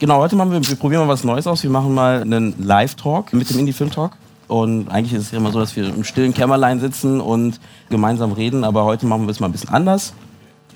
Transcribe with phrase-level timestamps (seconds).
[0.00, 1.64] Genau, heute machen wir, wir probieren mal was Neues aus.
[1.64, 4.12] Wir machen mal einen Live-Talk mit dem Indie-Film-Talk.
[4.46, 7.58] Und eigentlich ist es ja immer so, dass wir im stillen Kämmerlein sitzen und
[7.90, 8.62] gemeinsam reden.
[8.62, 10.12] Aber heute machen wir es mal ein bisschen anders,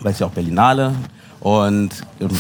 [0.01, 0.97] weil es ja auch Berlinale
[1.39, 1.91] und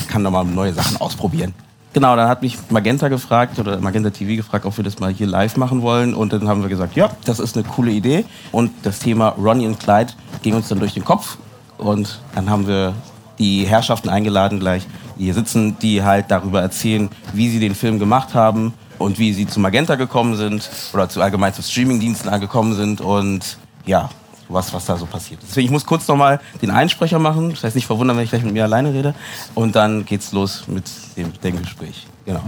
[0.08, 1.54] kann da mal neue Sachen ausprobieren.
[1.92, 5.28] Genau, dann hat mich Magenta gefragt oder Magenta TV gefragt, ob wir das mal hier
[5.28, 6.14] live machen wollen.
[6.14, 8.24] Und dann haben wir gesagt, ja, das ist eine coole Idee.
[8.50, 11.38] Und das Thema Ronnie und Clyde ging uns dann durch den Kopf.
[11.78, 12.92] Und dann haben wir
[13.38, 14.86] die Herrschaften eingeladen gleich,
[15.24, 19.46] hier sitzen, die halt darüber erzählen, wie sie den Film gemacht haben und wie sie
[19.46, 24.10] zu Magenta gekommen sind oder zu allgemein zu Streamingdiensten angekommen sind und ja,
[24.48, 25.40] was, was da so passiert.
[25.42, 27.50] Deswegen, ich muss kurz nochmal den Einsprecher machen.
[27.50, 29.14] Das heißt, nicht verwundern, wenn ich gleich mit mir alleine rede.
[29.54, 30.84] Und dann geht's los mit
[31.16, 32.06] dem, dem Gespräch.
[32.24, 32.42] Genau.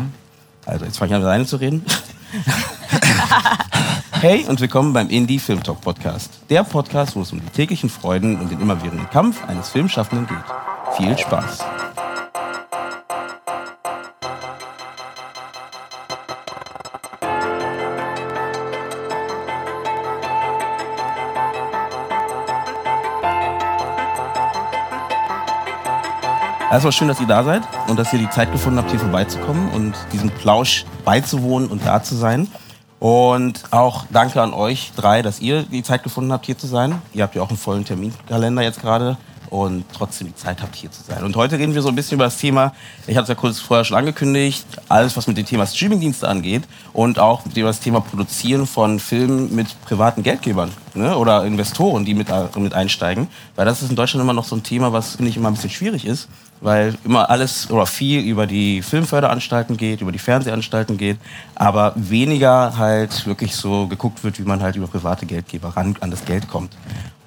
[0.66, 1.84] Also, jetzt fange ich an, alleine zu reden.
[4.20, 6.30] hey und willkommen beim Indie Film Talk Podcast.
[6.50, 10.96] Der Podcast, wo es um die täglichen Freuden und den immerwährenden Kampf eines Filmschaffenden geht.
[10.96, 11.64] Viel Spaß.
[26.74, 29.70] Erstmal schön, dass ihr da seid und dass ihr die Zeit gefunden habt, hier vorbeizukommen
[29.70, 32.48] und diesem Plausch beizuwohnen und da zu sein.
[32.98, 37.00] Und auch danke an euch drei, dass ihr die Zeit gefunden habt, hier zu sein.
[37.12, 39.16] Ihr habt ja auch einen vollen Terminkalender jetzt gerade
[39.54, 41.22] und trotzdem die Zeit habt, hier zu sein.
[41.22, 42.74] Und heute reden wir so ein bisschen über das Thema,
[43.06, 46.64] ich hatte es ja kurz vorher schon angekündigt, alles, was mit dem Thema Streamingdienste angeht
[46.92, 51.16] und auch mit dem das Thema Produzieren von Filmen mit privaten Geldgebern ne?
[51.16, 53.28] oder Investoren, die mit, mit einsteigen.
[53.54, 55.54] Weil das ist in Deutschland immer noch so ein Thema, was, finde ich, immer ein
[55.54, 56.28] bisschen schwierig ist
[56.64, 61.18] weil immer alles oder viel über die Filmförderanstalten geht, über die Fernsehanstalten geht,
[61.54, 66.10] aber weniger halt wirklich so geguckt wird, wie man halt über private Geldgeber ran an
[66.10, 66.74] das Geld kommt.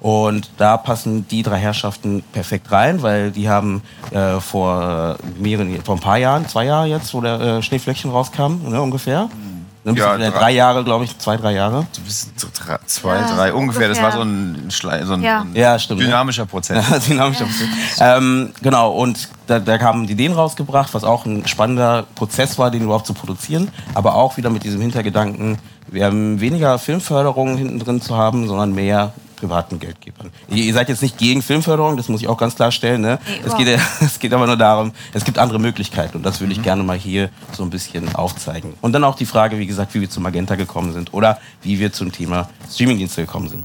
[0.00, 3.82] Und da passen die drei Herrschaften perfekt rein, weil die haben
[4.12, 8.68] äh, vor mehreren, vor ein paar Jahren, zwei Jahre jetzt, wo der äh, Schneeflöckchen rauskam,
[8.68, 9.24] ne, ungefähr.
[9.24, 9.58] Mhm
[9.96, 11.86] ja, drei, drei, Jahre, glaube ich, zwei, drei Jahre.
[12.04, 13.88] Bisschen, so drei, zwei, ja, drei, ungefähr.
[13.88, 15.46] Das war so ein, Schle so ein, ja.
[15.54, 16.84] ja stimmt, dynamischer Prozess.
[17.08, 17.68] dynamischer Prozess.
[18.00, 22.70] Ähm, genau, und da, da haben die den rausgebracht, was auch ein spannender Prozess war,
[22.70, 23.70] den überhaupt zu produzieren.
[23.94, 28.74] Aber auch wieder mit diesem Hintergedanken, wir haben weniger Filmförderung hinten drin zu haben, sondern
[28.74, 30.30] mehr privaten Geldgebern.
[30.48, 33.00] Ihr seid jetzt nicht gegen Filmförderung, das muss ich auch ganz klarstellen.
[33.00, 33.18] Ne?
[33.26, 33.68] Nee, es, geht,
[34.00, 36.64] es geht aber nur darum, es gibt andere Möglichkeiten und das würde ich mhm.
[36.64, 38.74] gerne mal hier so ein bisschen aufzeigen.
[38.80, 41.78] Und dann auch die Frage, wie gesagt, wie wir zu Magenta gekommen sind oder wie
[41.78, 43.64] wir zum Thema Streamingdienste gekommen sind.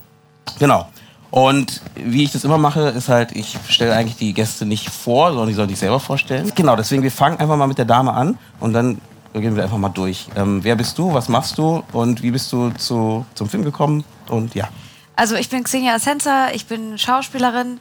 [0.59, 0.87] Genau.
[1.31, 5.29] Und wie ich das immer mache, ist halt, ich stelle eigentlich die Gäste nicht vor,
[5.29, 6.51] sondern die sollen sich selber vorstellen.
[6.53, 9.01] Genau, deswegen, wir fangen einfach mal mit der Dame an und dann
[9.33, 10.27] gehen wir einfach mal durch.
[10.35, 14.03] Ähm, wer bist du, was machst du und wie bist du zu, zum Film gekommen?
[14.29, 14.69] Und ja.
[15.15, 17.79] Also ich bin Xenia Essenza, ich bin Schauspielerin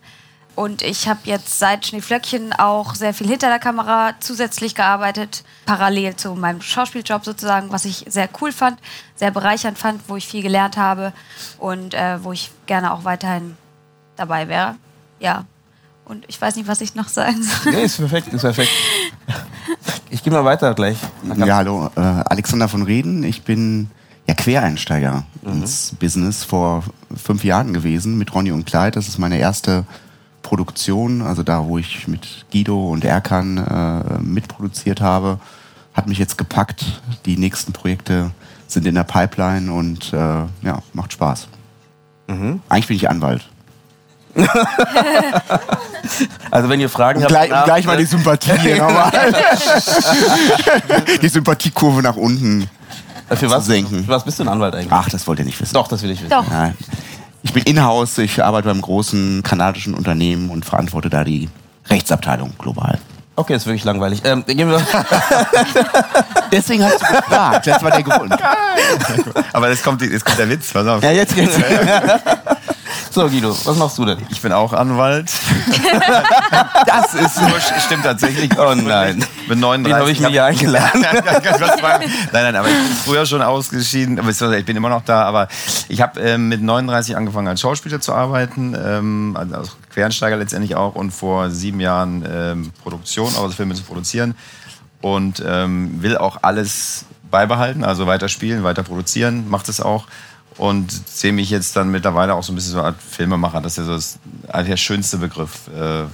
[0.55, 6.15] und ich habe jetzt seit Schneeflöckchen auch sehr viel hinter der Kamera zusätzlich gearbeitet, parallel
[6.17, 8.79] zu meinem Schauspieljob sozusagen, was ich sehr cool fand,
[9.17, 11.15] sehr bereichernd fand, wo ich viel gelernt habe
[11.59, 13.57] und äh, wo ich gerne auch weiterhin
[14.17, 14.77] dabei wäre.
[15.19, 15.47] Ja.
[16.05, 17.73] Und ich weiß nicht, was ich noch sagen soll.
[17.73, 18.71] Nee, ist perfekt, ist perfekt.
[20.11, 20.99] Ich gehe mal weiter gleich.
[21.37, 23.25] Ja, hallo, äh, Alexander von Reden.
[23.25, 23.91] Ich bin
[24.27, 25.53] ja, Quereinsteiger mhm.
[25.53, 26.85] ins Business vor
[27.15, 28.93] fünf Jahren gewesen mit Ronny und Clyde.
[28.93, 29.85] Das ist meine erste
[30.43, 35.39] Produktion, also da, wo ich mit Guido und Erkan äh, mitproduziert habe.
[35.95, 37.03] Hat mich jetzt gepackt.
[37.27, 38.31] Die nächsten Projekte
[38.67, 41.49] sind in der Pipeline und äh, ja, macht Spaß.
[42.29, 42.61] Mhm.
[42.69, 43.49] Eigentlich bin ich Anwalt.
[46.51, 47.29] also wenn ihr Fragen habt...
[47.31, 48.53] Gleich, gleich mal die Sympathie.
[51.23, 52.69] die Sympathiekurve nach unten.
[53.37, 54.05] Für was, senken.
[54.05, 54.93] Für was bist du ein Anwalt eigentlich?
[54.93, 55.75] Ach, das wollt ihr nicht wissen.
[55.75, 56.31] Doch, das will ich wissen.
[56.31, 56.49] Doch.
[56.51, 56.73] Ja.
[57.43, 61.49] Ich bin in-house, ich arbeite beim großen kanadischen Unternehmen und verantworte da die
[61.89, 62.99] Rechtsabteilung global.
[63.35, 64.21] Okay, ist wirklich langweilig.
[64.25, 64.45] Ähm,
[66.53, 68.33] Deswegen hast du gefragt, das war der Grund.
[69.53, 71.03] Aber jetzt kommt, jetzt kommt der Witz, pass auf.
[71.03, 71.57] Ja, jetzt geht's.
[73.13, 74.17] So, Guido, was machst du denn?
[74.31, 75.31] Ich bin auch Anwalt.
[76.87, 77.39] das ist
[77.85, 78.59] stimmt tatsächlich.
[78.59, 79.23] Oh nein.
[79.43, 79.85] Ich bin 39.
[79.85, 81.03] Den habe ich mir hier eingeladen.
[81.03, 81.13] nein,
[82.33, 84.19] nein, aber ich bin früher schon ausgeschieden.
[84.27, 85.49] Ich bin immer noch da, aber
[85.89, 90.75] ich habe ähm, mit 39 angefangen als Schauspieler zu arbeiten, ähm, also als Quereinsteiger letztendlich
[90.75, 94.35] auch und vor sieben Jahren ähm, Produktion, also Filme zu produzieren
[95.03, 100.07] und ähm, will auch alles beibehalten, also weiter spielen, weiter produzieren, macht es auch
[100.59, 103.61] und sehe mich jetzt dann mittlerweile auch so ein bisschen so Art Filmemacher.
[103.61, 104.19] Das ist ja so das,
[104.67, 106.05] der schönste Begriff, äh,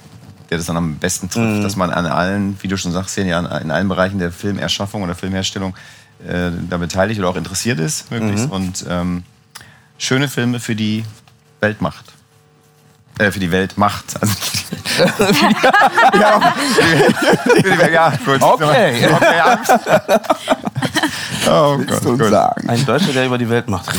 [0.51, 1.63] der das dann am besten trifft, mhm.
[1.63, 5.15] dass man an allen, wie du schon sagst, ja, in allen Bereichen der Filmerschaffung oder
[5.15, 5.75] Filmherstellung
[6.27, 8.47] äh, da beteiligt oder auch interessiert ist, möglichst.
[8.47, 8.53] Mhm.
[8.53, 9.23] Und ähm,
[9.99, 11.05] schöne Filme für die
[11.61, 12.18] Welt macht.
[13.19, 14.05] Äh, für die Welt macht.
[14.21, 14.35] Also,
[16.21, 18.43] ja, für die Welt, ja, gut.
[18.43, 19.09] Okay.
[19.13, 19.73] okay Angst.
[21.51, 22.29] Oh Gott, und gut.
[22.29, 22.69] sagen.
[22.69, 23.87] Ein Deutscher, der über die Welt macht.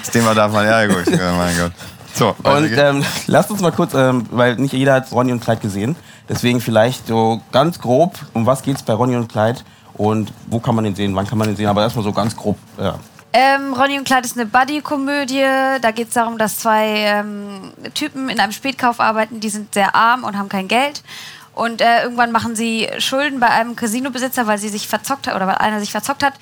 [0.00, 1.72] Das Thema darf man, ja gut, ja, mein Gott.
[2.14, 5.60] So, Und ähm, lasst uns mal kurz, ähm, weil nicht jeder hat Ronny und Clyde
[5.60, 5.96] gesehen.
[6.28, 9.60] Deswegen vielleicht so ganz grob, um was geht's bei Ronny und Clyde
[9.94, 12.34] und wo kann man den sehen, wann kann man den sehen, aber erstmal so ganz
[12.34, 12.56] grob.
[12.78, 12.94] Ja.
[13.32, 15.44] Ähm, Ronny und Clyde ist eine Buddy-Komödie.
[15.80, 19.94] Da geht es darum, dass zwei ähm, Typen in einem Spätkauf arbeiten, die sind sehr
[19.94, 21.02] arm und haben kein Geld.
[21.54, 25.46] Und äh, irgendwann machen sie Schulden bei einem Casinobesitzer, weil sie sich verzockt hat oder
[25.46, 26.34] weil einer sich verzockt hat.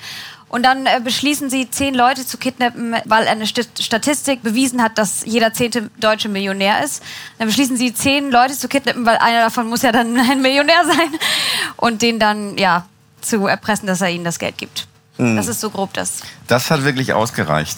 [0.49, 4.96] Und dann äh, beschließen sie, zehn Leute zu kidnappen, weil eine St Statistik bewiesen hat,
[4.96, 7.02] dass jeder zehnte Deutsche Millionär ist.
[7.37, 10.85] Dann beschließen sie, zehn Leute zu kidnappen, weil einer davon muss ja dann ein Millionär
[10.87, 11.20] sein.
[11.76, 12.87] Und den dann, ja,
[13.20, 14.88] zu erpressen, dass er ihnen das Geld gibt.
[15.19, 16.20] Das ist so grob das.
[16.47, 17.76] Das hat wirklich ausgereicht,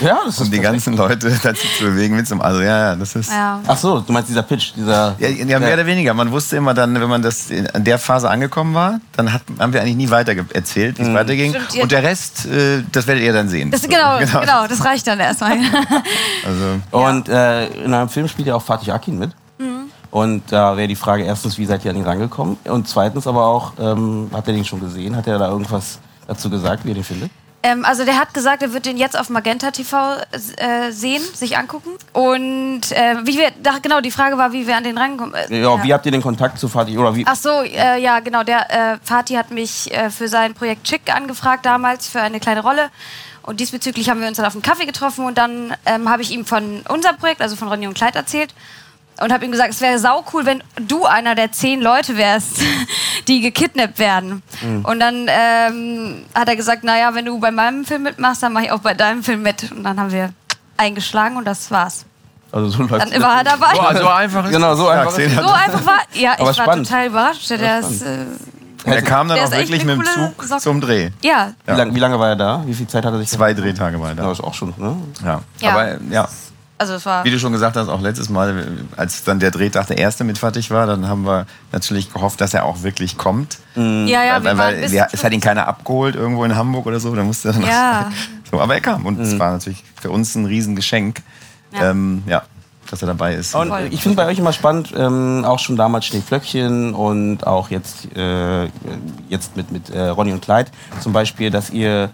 [0.00, 2.40] Ja, das um die ganzen Leute dazu zu bewegen, mitzum.
[2.40, 3.30] Also ja, ja, das ist.
[3.30, 3.60] Ja.
[3.64, 5.14] Ach so, du meinst dieser Pitch, dieser.
[5.20, 6.12] Ja, ja, mehr oder weniger.
[6.14, 9.42] Man wusste immer dann, wenn man das in an der Phase angekommen war, dann hat,
[9.60, 11.52] haben wir eigentlich nie weiter erzählt, wie es weiterging.
[11.52, 13.70] Stimmt, ihr- Und der Rest, äh, das werdet ihr dann sehen.
[13.70, 15.58] Das, genau, genau, das reicht dann erstmal.
[16.44, 19.30] Also, Und äh, in einem Film spielt ja auch Fatih Akin mit.
[20.10, 22.56] Und da wäre die Frage erstens, wie seid ihr an ihn rangekommen?
[22.64, 25.14] Und zweitens aber auch, ähm, habt ihr den schon gesehen?
[25.14, 27.30] Hat er da irgendwas dazu gesagt, wie ihr den findet?
[27.62, 30.16] ähm, also der hat gesagt, er wird den jetzt auf Magenta TV
[30.56, 31.90] äh, sehen, sich angucken.
[32.14, 35.34] Und äh, wie wir, da, genau, die Frage war, wie wir an den rankommen.
[35.34, 36.96] Äh, Ja, wie habt ihr den Kontakt zu Fatih?
[36.96, 37.24] Oder wie?
[37.26, 38.44] Ach so, äh, ja, genau.
[38.44, 42.62] Der äh, Fatih hat mich äh, für sein Projekt Chick angefragt damals für eine kleine
[42.62, 42.88] Rolle.
[43.42, 46.30] Und diesbezüglich haben wir uns dann auf einen Kaffee getroffen und dann ähm, habe ich
[46.30, 48.54] ihm von unserem Projekt, also von Ronny und Kleid erzählt
[49.20, 52.60] und habe ihm gesagt, es wäre sau cool, wenn du einer der zehn Leute wärst,
[53.28, 54.42] die gekidnappt werden.
[54.82, 58.64] Und dann ähm, hat er gesagt, naja, wenn du bei meinem Film mitmachst, dann mache
[58.64, 59.70] ich auch bei deinem Film mit.
[59.72, 60.30] Und dann haben wir
[60.76, 62.04] eingeschlagen und das war's.
[62.52, 63.74] Also so läuft's Dann war er dabei.
[63.94, 64.78] so, so einfach ist Genau, das.
[64.78, 65.98] so einfach Ja, So einfach war.
[66.14, 66.88] Ja, ich Aber war spannend.
[66.88, 67.50] total überrascht.
[67.50, 68.24] Der ist, äh,
[68.86, 70.60] Er kam dann Der auch wirklich mit dem Zug Socke.
[70.60, 71.10] zum Dreh.
[71.22, 72.62] ja, Wie, lang, wie lange war er da?
[72.66, 74.32] Wie viel Zeit hat er sich Zwei Drehtage war er Ja, da.
[74.32, 74.96] ist auch schon, ne?
[75.24, 75.40] Ja.
[75.60, 75.70] Ja.
[75.72, 76.28] Aber ja,
[76.80, 77.24] also es war.
[77.24, 78.66] wie du schon gesagt hast, auch letztes Mal,
[78.96, 82.54] als dann der Drehtag der erste mit fertig war, dann haben wir natürlich gehofft, dass
[82.54, 83.58] er auch wirklich kommt.
[83.76, 86.86] Ja, ja, wir weil waren weil wir, es hat ihn keiner abgeholt irgendwo in Hamburg
[86.86, 87.14] oder so.
[87.14, 88.10] Da musste er dann Ja.
[88.50, 91.20] so, aber er kam und es war natürlich für uns ein Riesengeschenk,
[91.72, 91.90] Ja.
[91.90, 92.42] ähm, ja,
[92.90, 93.54] dass er dabei ist.
[93.54, 93.88] Und Voll.
[93.90, 98.64] ich finde bei euch immer spannend, ähm, auch schon damals Schneeflöckchen und auch jetzt, äh,
[99.28, 102.10] jetzt mit, mit äh, Ronny und Clyde zum Beispiel, dass ihr,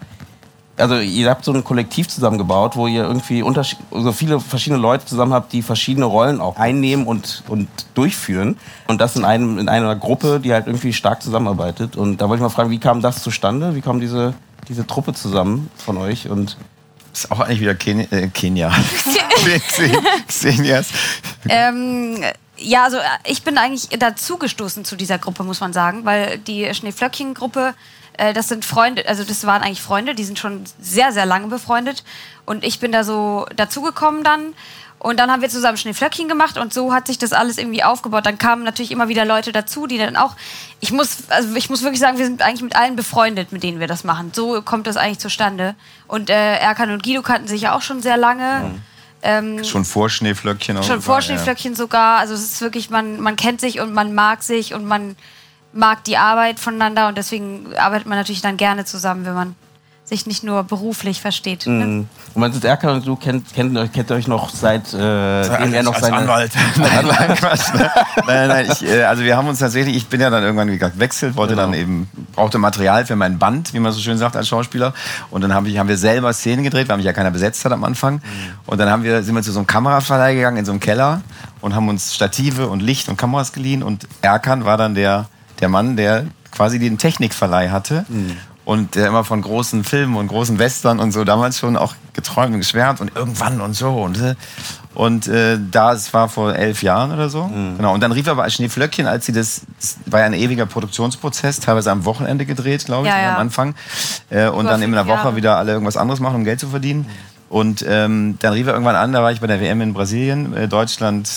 [0.77, 3.43] also ihr habt so ein Kollektiv zusammengebaut, wo ihr irgendwie
[3.91, 8.57] so viele verschiedene Leute zusammen habt, die verschiedene Rollen auch einnehmen und, und durchführen.
[8.87, 11.95] Und das in, einem, in einer Gruppe, die halt irgendwie stark zusammenarbeitet.
[11.95, 13.75] Und da wollte ich mal fragen, wie kam das zustande?
[13.75, 14.33] Wie kam diese,
[14.67, 16.29] diese Truppe zusammen von euch?
[16.29, 16.57] Und
[17.11, 18.69] ist auch eigentlich wieder Ken äh, Kenia.
[19.69, 19.97] Xen-
[20.27, 20.89] Xenias.
[21.49, 22.17] Ähm,
[22.57, 26.71] ja, also äh, ich bin eigentlich dazugestoßen zu dieser Gruppe, muss man sagen, weil die
[26.73, 27.73] Schneeflöckchen-Gruppe,
[28.17, 31.47] äh, das sind Freunde, also das waren eigentlich Freunde, die sind schon sehr, sehr lange
[31.47, 32.03] befreundet.
[32.45, 34.53] Und ich bin da so dazugekommen dann.
[34.99, 38.25] Und dann haben wir zusammen Schneeflöckchen gemacht und so hat sich das alles irgendwie aufgebaut.
[38.25, 40.35] Dann kamen natürlich immer wieder Leute dazu, die dann auch.
[40.79, 43.79] Ich muss, also ich muss wirklich sagen, wir sind eigentlich mit allen befreundet, mit denen
[43.79, 44.31] wir das machen.
[44.33, 45.75] So kommt das eigentlich zustande.
[46.07, 48.79] Und äh, Erkan und Guido kannten sich ja auch schon sehr lange.
[49.21, 50.77] Ähm, Schon vor Schneeflöckchen.
[50.77, 51.21] auch Schon war, vor ja.
[51.21, 52.17] Schneeflöckchen sogar.
[52.17, 55.15] Also es ist wirklich, man, man kennt sich und man mag sich und man
[55.77, 59.55] mag die Arbeit voneinander und deswegen arbeitet man natürlich dann gerne zusammen, wenn man
[60.03, 61.67] sich nicht nur beruflich versteht.
[61.67, 61.83] Ne?
[61.83, 62.07] Und
[62.41, 65.95] man ist Erkan und du kennt, kennt, euch- kennt euch noch seit, äh, er noch
[65.95, 66.51] als seine, Anwalt.
[66.77, 67.91] nein, nein, Quatsch, ne?
[68.15, 68.67] nein, nein, nein.
[68.71, 71.65] Ich, äh, also wir haben uns tatsächlich, ich bin ja dann irgendwann gewechselt, wollte Genau.
[71.65, 74.93] dann eben, brauchte Material für mein Band, wie man so schön sagt als Schauspieler.
[75.29, 77.73] Und dann haben wir, haben wir selber Szenen gedreht, weil mich ja keiner besetzt hat
[77.73, 78.15] am Anfang.
[78.15, 78.21] Mhm.
[78.65, 81.19] Und dann haben wir, sind wir zu so einem Kameraverleih gegangen in so einem Keller
[81.59, 83.83] und haben uns Stative und Licht und Kameras geliehen.
[83.83, 85.25] Und Erkan war dann der,
[85.59, 88.05] der Mann, der quasi den Technikverleih hatte.
[88.09, 88.37] Mhm.
[88.65, 92.53] Und der immer von großen Filmen und großen Western und so damals schon auch geträumt
[92.53, 93.91] und geschwärmt und irgendwann und so.
[93.91, 94.35] Und, äh,
[94.93, 97.45] und äh, da, es war vor elf Jahren oder so.
[97.77, 97.93] Genau.
[97.93, 101.61] Und dann rief er bei Schneeflöckchen, als sie das, das war ja ein ewiger Produktionsprozess,
[101.61, 103.33] teilweise am Wochenende gedreht, glaube ich, Ja, ja.
[103.35, 103.73] am Anfang.
[104.29, 105.35] Äh, und Über dann in einer fünf Woche Jahre.
[105.37, 107.05] wieder alle irgendwas anderes machen, um Geld zu verdienen.
[107.49, 110.53] Und ähm, dann rief er irgendwann an, da war ich bei der WM in Brasilien,
[110.53, 111.29] äh, Deutschland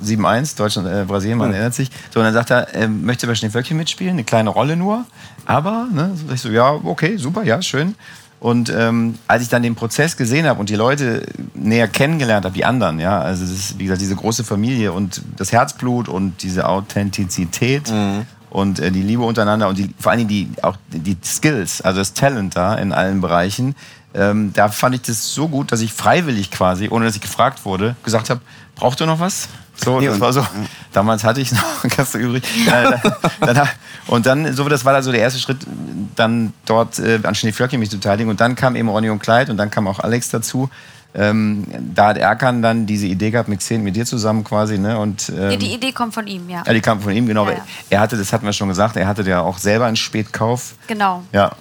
[0.00, 1.90] äh, 7-1, Deutschland, äh, Brasilien, man erinnert sich.
[2.14, 5.04] So, und dann sagt er, ähm, möchte bei Schneeflöckchen mitspielen, eine kleine Rolle nur.
[5.46, 7.96] Aber, ne, so, ich so, ja, okay, super, ja, schön.
[8.38, 12.54] Und ähm, als ich dann den Prozess gesehen habe und die Leute näher kennengelernt habe,
[12.54, 16.42] die anderen, ja, also das ist, wie gesagt, diese große Familie und das Herzblut und
[16.42, 17.92] diese Authentizität
[18.50, 22.00] und äh, die Liebe untereinander und die, vor allen Dingen die, auch die Skills, also
[22.00, 23.74] das Talent da in allen Bereichen.
[24.14, 27.64] Ähm, da fand ich das so gut, dass ich freiwillig quasi, ohne dass ich gefragt
[27.64, 28.40] wurde, gesagt habe,
[28.74, 29.48] braucht ihr noch was?
[29.76, 30.46] So, Nee, das und- war so.
[30.92, 32.42] Damals hatte ich noch Kasse übrig.
[32.66, 32.98] Äh,
[33.40, 33.68] dann,
[34.08, 35.58] und dann, so das war also der erste Schritt,
[36.16, 38.28] dann dort äh, an Schneeflöckchen mich zu beteiligen.
[38.30, 40.68] Und dann kam eben Ronny und Clyde und dann kam auch Alex dazu.
[41.14, 44.78] Ähm, da hat Erkan dann diese Idee gehabt, mit Xen mit dir zusammen quasi.
[44.78, 44.96] Ne?
[44.98, 46.62] Und, ähm, Nee, die Idee kommt von ihm, ja.
[46.66, 47.46] ja, die kam von ihm, genau.
[47.46, 47.64] Ja, ja.
[47.90, 50.74] Er hatte, das hatten wir schon gesagt, er hatte ja auch selber einen Spätkauf.
[50.86, 51.22] Genau.
[51.32, 51.52] Ja.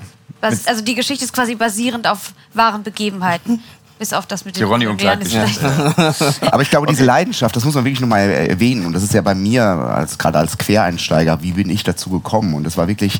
[0.41, 3.61] Was, also die Geschichte ist quasi basierend auf wahren Begebenheiten.
[3.99, 5.03] Bis auf das mit dem Ronny und
[6.53, 8.85] Aber ich glaube, diese Leidenschaft, das muss man wirklich nochmal erwähnen.
[8.85, 12.53] Und das ist ja bei mir, als, gerade als Quereinsteiger, wie bin ich dazu gekommen?
[12.53, 13.19] Und das war wirklich,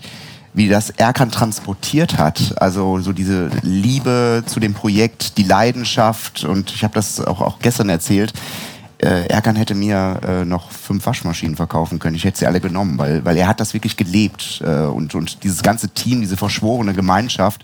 [0.53, 2.53] wie das Erkan transportiert hat.
[2.61, 6.45] Also so diese Liebe zu dem Projekt, die Leidenschaft.
[6.45, 8.31] Und ich habe das auch, auch gestern erzählt.
[9.01, 12.15] Äh, Erkan hätte mir äh, noch fünf Waschmaschinen verkaufen können.
[12.15, 14.61] Ich hätte sie alle genommen, weil, weil er hat das wirklich gelebt.
[14.63, 17.63] Äh, und, und dieses ganze Team, diese verschworene Gemeinschaft,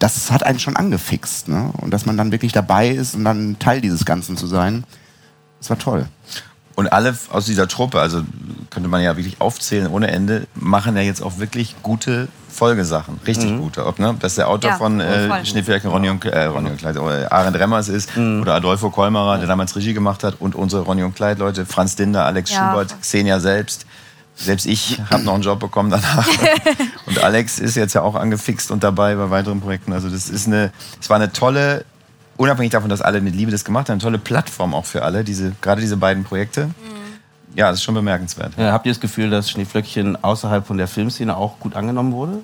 [0.00, 1.46] das hat einen schon angefixt.
[1.46, 1.70] Ne?
[1.80, 4.82] Und dass man dann wirklich dabei ist und dann Teil dieses Ganzen zu sein,
[5.60, 6.06] das war toll.
[6.74, 8.22] Und alle aus dieser Truppe, also
[8.70, 13.20] könnte man ja wirklich aufzählen ohne Ende, machen ja jetzt auch wirklich gute Folgesachen.
[13.26, 13.86] Richtig gute.
[13.86, 14.14] Ob, ne?
[14.18, 15.44] Dass der Autor Ja, von äh, voll.
[15.44, 19.48] Schneeflöckchen Ronny und, äh, Ronny und Clyde, äh, Arend Remmers ist oder Adolfo Kolmarer, der
[19.48, 22.94] damals Regie gemacht hat und unsere Ronny und Clyde Leute, Franz Dinder, Alex Ja, Schubert.
[23.00, 23.86] Xenia selbst.
[24.34, 26.26] Selbst ich habe noch einen Job bekommen danach.
[27.06, 29.92] und Alex ist jetzt ja auch angefixt und dabei bei weiteren Projekten.
[29.92, 31.84] Also das ist eine, es war eine tolle,
[32.36, 35.24] unabhängig davon, dass alle mit Liebe das gemacht haben, eine tolle Plattform auch für alle,
[35.24, 36.70] diese, gerade diese beiden Projekte.
[37.54, 38.58] Ja, das ist schon bemerkenswert.
[38.58, 42.38] Äh, habt ihr das Gefühl, dass Schneeflöckchen außerhalb von der Filmszene auch gut angenommen wurde?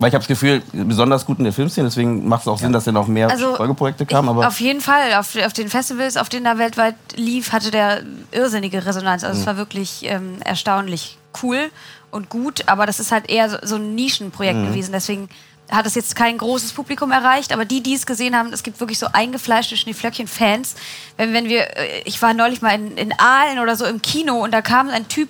[0.00, 2.72] Weil ich habe das Gefühl, besonders gut in der Filmszene, deswegen macht es auch Sinn,
[2.72, 4.28] dass dann noch mehr Also, Folgeprojekte kamen.
[4.28, 5.14] Aber auf jeden Fall.
[5.14, 9.24] Auf, auf den Festivals, auf denen er weltweit lief, hatte der irrsinnige Resonanz.
[9.24, 11.70] Also es war wirklich ähm, erstaunlich cool
[12.12, 14.92] und gut, aber das ist halt eher so, so ein Nischenprojekt gewesen.
[14.92, 15.28] Deswegen
[15.70, 18.80] hat es jetzt kein großes Publikum erreicht, aber die, die es gesehen haben, es gibt
[18.80, 20.74] wirklich so eingefleischte Schneeflöckchen-Fans.
[21.16, 24.42] Wenn, wenn wir, äh, ich war neulich mal in, in Aalen oder so im Kino
[24.42, 25.28] und da kam ein Typ,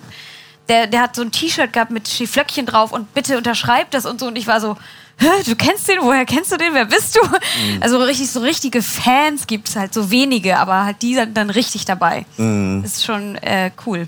[0.69, 4.19] der, der hat so ein T-Shirt gehabt mit Schneeflöckchen drauf und bitte unterschreib das und
[4.19, 4.27] so.
[4.27, 4.77] Und ich war so,
[5.21, 5.97] Hä, du kennst den?
[6.01, 6.73] Woher kennst du den?
[6.73, 7.19] Wer bist du?
[7.81, 11.49] Also richtig, so richtige Fans gibt es halt, so wenige, aber halt die sind dann
[11.49, 12.25] richtig dabei.
[12.81, 14.07] Das ist schon äh, cool.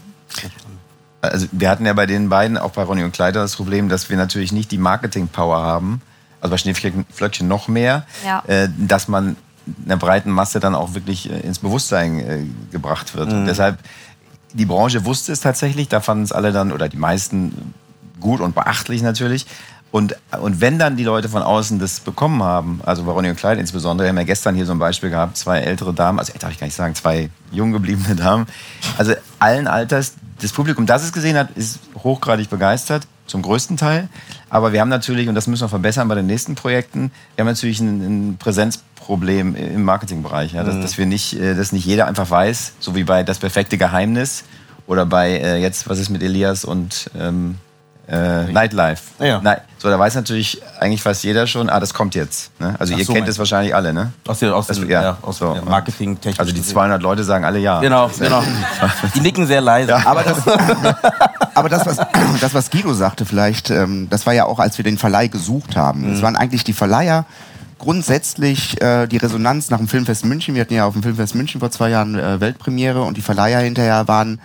[1.19, 4.09] Also wir hatten ja bei den beiden, auch bei Ronny und Kleider, das Problem, dass
[4.09, 6.01] wir natürlich nicht die Marketing-Power haben,
[6.41, 8.43] also bei Schneeflöckchen noch mehr, Ja.
[8.47, 9.37] äh, dass man
[9.85, 13.31] einer breiten Masse dann auch wirklich äh, ins Bewusstsein äh, gebracht wird.
[13.31, 13.77] Und deshalb,
[14.53, 17.73] die Branche wusste es tatsächlich, da fanden es alle dann, oder die meisten
[18.19, 19.45] gut und beachtlich natürlich.
[19.91, 23.35] Und, und wenn dann die Leute von außen das bekommen haben, also bei Ronny und
[23.35, 26.31] Clyde insbesondere, wir haben ja gestern hier so ein Beispiel gehabt, zwei ältere Damen, also
[26.39, 28.47] darf ich gar nicht sagen, zwei jung gebliebene Damen,
[28.97, 34.09] also allen Alters, das Publikum, das es gesehen hat, ist hochgradig begeistert, zum größten Teil.
[34.49, 37.49] Aber wir haben natürlich, und das müssen wir verbessern bei den nächsten Projekten, wir haben
[37.49, 42.07] natürlich ein, ein Präsenzproblem im Marketingbereich, ja, dass, dass wir nicht, äh, dass nicht jeder
[42.07, 44.43] einfach weiß, so wie bei Das perfekte Geheimnis
[44.87, 47.55] oder bei äh, jetzt, was ist mit Elias und ähm,
[48.11, 49.03] äh, Nightlife.
[49.19, 49.39] Ja.
[49.41, 52.51] Nein, so, da weiß natürlich eigentlich fast jeder schon, ah, das kommt jetzt.
[52.59, 52.75] Ne?
[52.77, 54.11] Also Ach ihr so, kennt es wahrscheinlich alle, ne?
[54.27, 55.53] aus der, aus ja, ja, aus so.
[55.53, 57.79] der marketing Also die 200 Leute sagen alle ja.
[57.79, 58.43] Genau, genau.
[59.15, 59.95] Die nicken sehr leise.
[60.05, 60.37] Aber das,
[61.55, 61.97] aber das, was,
[62.41, 65.77] das, was Guido sagte, vielleicht, ähm, das war ja auch, als wir den Verleih gesucht
[65.77, 66.13] haben.
[66.13, 67.25] Es waren eigentlich die Verleiher
[67.79, 70.53] grundsätzlich äh, die Resonanz nach dem Filmfest München.
[70.53, 73.59] Wir hatten ja auf dem Filmfest München vor zwei Jahren äh, Weltpremiere und die Verleiher
[73.59, 74.39] hinterher waren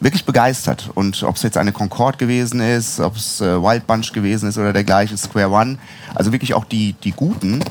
[0.00, 0.90] wirklich begeistert.
[0.94, 4.58] Und ob es jetzt eine Concorde gewesen ist, ob es äh, Wild Bunch gewesen ist
[4.58, 5.78] oder dergleichen, Square One,
[6.14, 7.62] also wirklich auch die, die Guten.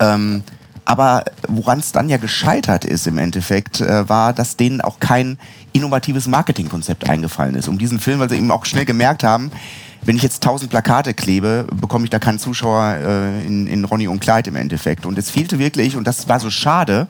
[0.00, 0.42] Ähm,
[0.84, 5.38] aber woran es dann ja gescheitert ist im Endeffekt, äh, war, dass denen auch kein
[5.72, 7.68] innovatives Marketingkonzept eingefallen ist.
[7.68, 9.52] Um diesen Film, weil sie eben auch schnell gemerkt haben,
[10.04, 14.08] wenn ich jetzt tausend Plakate klebe, bekomme ich da keinen Zuschauer äh, in, in Ronny
[14.08, 15.06] und Clyde im Endeffekt.
[15.06, 17.06] Und es fehlte wirklich, und das war so schade,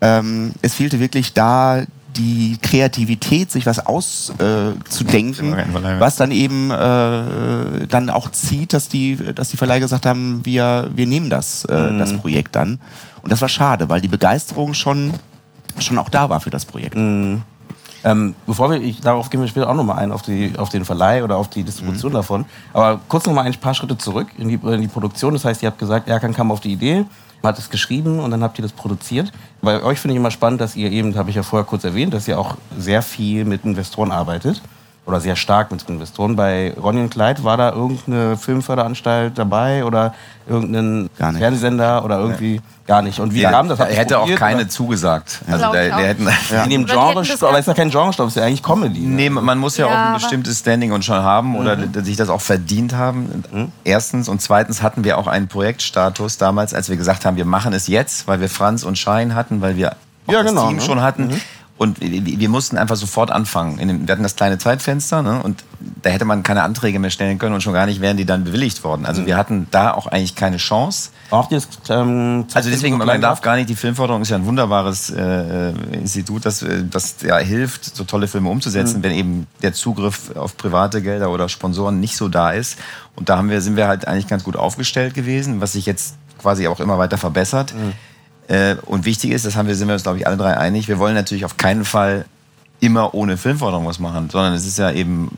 [0.00, 1.82] ähm, es fehlte wirklich da
[2.16, 9.16] die Kreativität, sich was auszudenken, äh, was dann eben äh, dann auch zieht, dass die,
[9.34, 12.80] dass die Verleiher gesagt haben, wir, wir nehmen das, äh, das Projekt dann.
[13.22, 15.14] Und das war schade, weil die Begeisterung schon,
[15.78, 16.96] schon auch da war für das Projekt.
[18.04, 20.84] Ähm, bevor wir, ich, darauf gehen wir später auch nochmal ein, auf, die, auf den
[20.84, 22.44] Verleih oder auf die Distribution davon.
[22.72, 25.32] Aber kurz nochmal ein paar Schritte zurück in die, in die Produktion.
[25.34, 27.04] Das heißt, ihr habt gesagt, Erkan kam auf die Idee,
[27.48, 29.32] hat es geschrieben und dann habt ihr das produziert.
[29.60, 32.14] Bei euch finde ich immer spannend, dass ihr eben, habe ich ja vorher kurz erwähnt,
[32.14, 34.62] dass ihr auch sehr viel mit Investoren arbeitet.
[35.04, 36.36] Oder sehr stark mit Investoren.
[36.36, 40.14] Bei Ronny und Clyde war da irgendeine Filmförderanstalt dabei oder
[40.48, 41.10] irgendein.
[41.16, 43.18] Fernsehsender oder irgendwie gar nicht.
[43.20, 43.78] Und wie Ja, kam das?
[43.80, 44.68] Er hätte auch keine oder?
[44.68, 45.40] zugesagt.
[45.46, 46.28] Also Glaub der, hätten,
[46.64, 49.00] in dem Genre, aber ist ja kein Genrestoff, ist ja eigentlich Comedy.
[49.00, 49.08] ne?
[49.16, 52.04] Nee, man muss ja, Ja, auch ein bestimmtes Standing und schon haben oder Mhm.
[52.04, 53.72] sich das auch verdient haben.
[53.84, 57.72] Erstens und zweitens hatten wir auch einen Projektstatus damals, als wir gesagt haben, wir machen
[57.72, 59.92] es jetzt, weil wir Franz und Schein hatten, weil wir
[60.26, 60.82] auch Ja, das genau, Team ne?
[60.82, 61.40] schon hatten.
[61.78, 63.78] Und wir, mussten einfach sofort anfangen.
[63.78, 65.42] Dem, wir hatten das kleine Zeitfenster ne?
[65.42, 65.64] und
[66.02, 68.44] da hätte man keine Anträge mehr stellen können und schon gar nicht wären die dann
[68.44, 69.00] bewilligt worden.
[69.00, 69.06] Mhm.
[69.06, 71.10] Also wir hatten da auch eigentlich keine Chance.
[71.30, 75.10] Auch das, ähm, Also deswegen, man darf gar nicht, die Filmförderung ist ja ein wunderbares
[75.10, 79.02] äh, äh, Institut, das, äh, das ja hilft, so tolle Filme umzusetzen, Mhm.
[79.02, 82.78] wenn eben der Zugriff auf private Gelder oder Sponsoren nicht so da ist.
[83.16, 86.14] Und da haben wir, sind wir halt eigentlich ganz gut aufgestellt gewesen, was sich jetzt
[86.40, 87.74] quasi auch immer weiter verbessert.
[87.74, 87.92] Mhm.
[88.52, 90.86] Äh, und wichtig ist, das haben wir, sind wir uns, glaube ich, alle drei einig,
[90.86, 92.26] wir wollen natürlich auf keinen Fall
[92.80, 95.30] immer ohne Filmförderung was machen, sondern es ist ja eben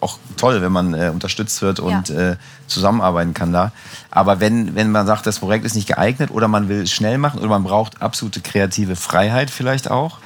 [0.00, 2.30] auch toll, wenn man äh, unterstützt wird und Ja.
[2.32, 2.36] äh,
[2.66, 3.70] zusammenarbeiten kann da.
[4.10, 7.18] Aber wenn, wenn man sagt, das Projekt ist nicht geeignet oder man will es schnell
[7.18, 10.18] machen oder man braucht absolute kreative Freiheit vielleicht auch,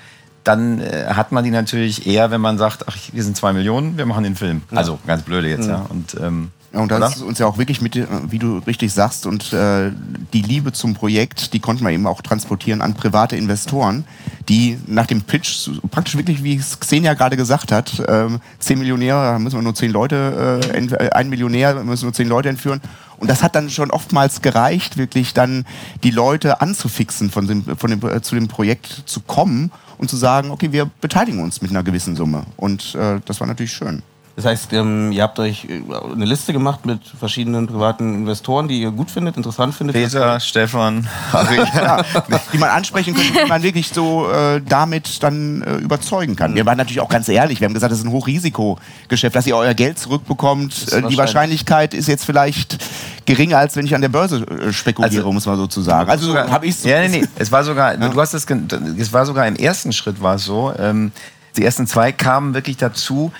[0.45, 3.99] dann äh, hat man die natürlich eher, wenn man sagt, ach, hier sind zwei Millionen,
[3.99, 4.63] wir machen den Film.
[4.75, 5.85] Also ganz blöde jetzt, ja.
[5.89, 7.09] Und, ähm, Ja, und das oder?
[7.09, 7.97] ist uns ja auch wirklich mit,
[8.31, 9.91] wie du richtig sagst, und äh,
[10.35, 14.05] die Liebe zum Projekt, die konnten wir eben auch transportieren an private Investoren,
[14.49, 19.33] die nach dem Pitch praktisch wirklich, wie es Xenia gerade gesagt hat, ähm, zehn Millionäre,
[19.33, 22.51] da müssen wir nur zehn Leute, äh, äh, ein Millionär, da müssen nur zehn Leute
[22.51, 22.83] entführen.
[23.17, 25.67] Und das hat dann schon oftmals gereicht, wirklich dann
[26.05, 30.17] die Leute anzufixen, von dem, von dem, äh, zu dem Projekt zu kommen und zu
[30.17, 32.45] sagen, okay, wir beteiligen uns mit einer gewissen Summe.
[32.57, 34.03] Und äh, das war natürlich schön.
[34.39, 35.83] Das heißt, ähm, ihr habt euch äh,
[36.15, 39.97] eine Liste gemacht mit verschiedenen privaten Investoren, die ihr gut findet, interessant findet.
[39.97, 41.57] Peter, Stefan, Harry.
[41.57, 42.05] ja,
[42.53, 46.55] die man ansprechen könnte, die man wirklich so äh, damit dann äh, überzeugen kann.
[46.55, 49.57] Wir waren natürlich auch ganz ehrlich, wir haben gesagt, das ist ein Hochrisikogeschäft, dass ihr
[49.57, 50.73] euer Geld zurückbekommt.
[50.73, 51.19] Äh, die wahrscheinlich.
[51.19, 52.79] Wahrscheinlichkeit ist jetzt vielleicht
[53.27, 56.09] geringer, als wenn ich an der Börse äh, spekuliere, Also- muss man sozusagen.
[56.09, 56.85] Also so habe ich es.
[56.85, 57.25] Ja, nee, nee.
[57.41, 58.69] Es war sogar, du hast das, gen-
[59.01, 60.73] es war sogar im ersten Schritt war es so.
[60.79, 61.11] Ähm,
[61.57, 63.33] die ersten zwei kamen wirklich dazu,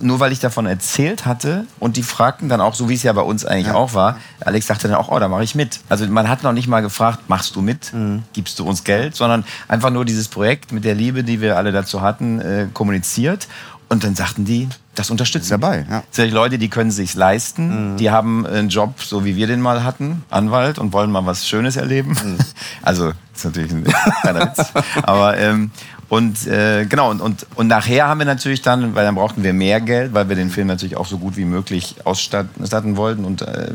[0.00, 3.12] nur weil ich davon erzählt hatte und die fragten dann auch, so wie es ja
[3.12, 5.80] bei uns eigentlich auch war, Alex sagte dann auch, oh, da mache ich mit.
[5.88, 7.92] Also man hat noch nicht mal gefragt, machst du mit,
[8.32, 11.72] gibst du uns Geld, sondern einfach nur dieses Projekt mit der Liebe, die wir alle
[11.72, 13.48] dazu hatten, äh, kommuniziert.
[13.88, 15.58] Und dann sagten die, das unterstützen wir.
[15.58, 16.02] dabei, ja.
[16.10, 19.84] Solche Leute, die können sich leisten, die haben einen Job, so wie wir den mal
[19.84, 22.16] hatten, Anwalt und wollen mal was Schönes erleben.
[22.82, 23.84] Also ist natürlich ein
[24.20, 25.70] kleiner Witz, aber ähm,
[26.14, 29.52] und äh, genau und, und und nachher haben wir natürlich dann, weil dann brauchten wir
[29.52, 33.42] mehr Geld, weil wir den Film natürlich auch so gut wie möglich ausstatten wollten und
[33.42, 33.72] äh,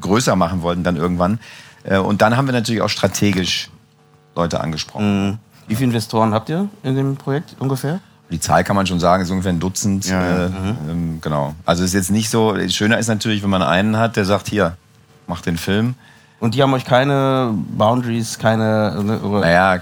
[0.00, 1.38] größer machen wollten dann irgendwann.
[1.84, 3.70] Äh, und dann haben wir natürlich auch strategisch
[4.36, 5.38] Leute angesprochen.
[5.66, 8.00] Wie viele Investoren habt ihr in dem Projekt ungefähr?
[8.30, 10.06] Die Zahl kann man schon sagen, ist ungefähr ein Dutzend.
[10.06, 10.46] Ja.
[10.46, 10.50] Äh,
[10.90, 11.54] ähm, genau.
[11.64, 12.56] Also ist jetzt nicht so.
[12.68, 14.76] Schöner ist natürlich, wenn man einen hat, der sagt, hier,
[15.26, 15.94] mach den Film.
[16.40, 19.02] Und die haben euch keine Boundaries, keine.
[19.02, 19.80] ne, Naja,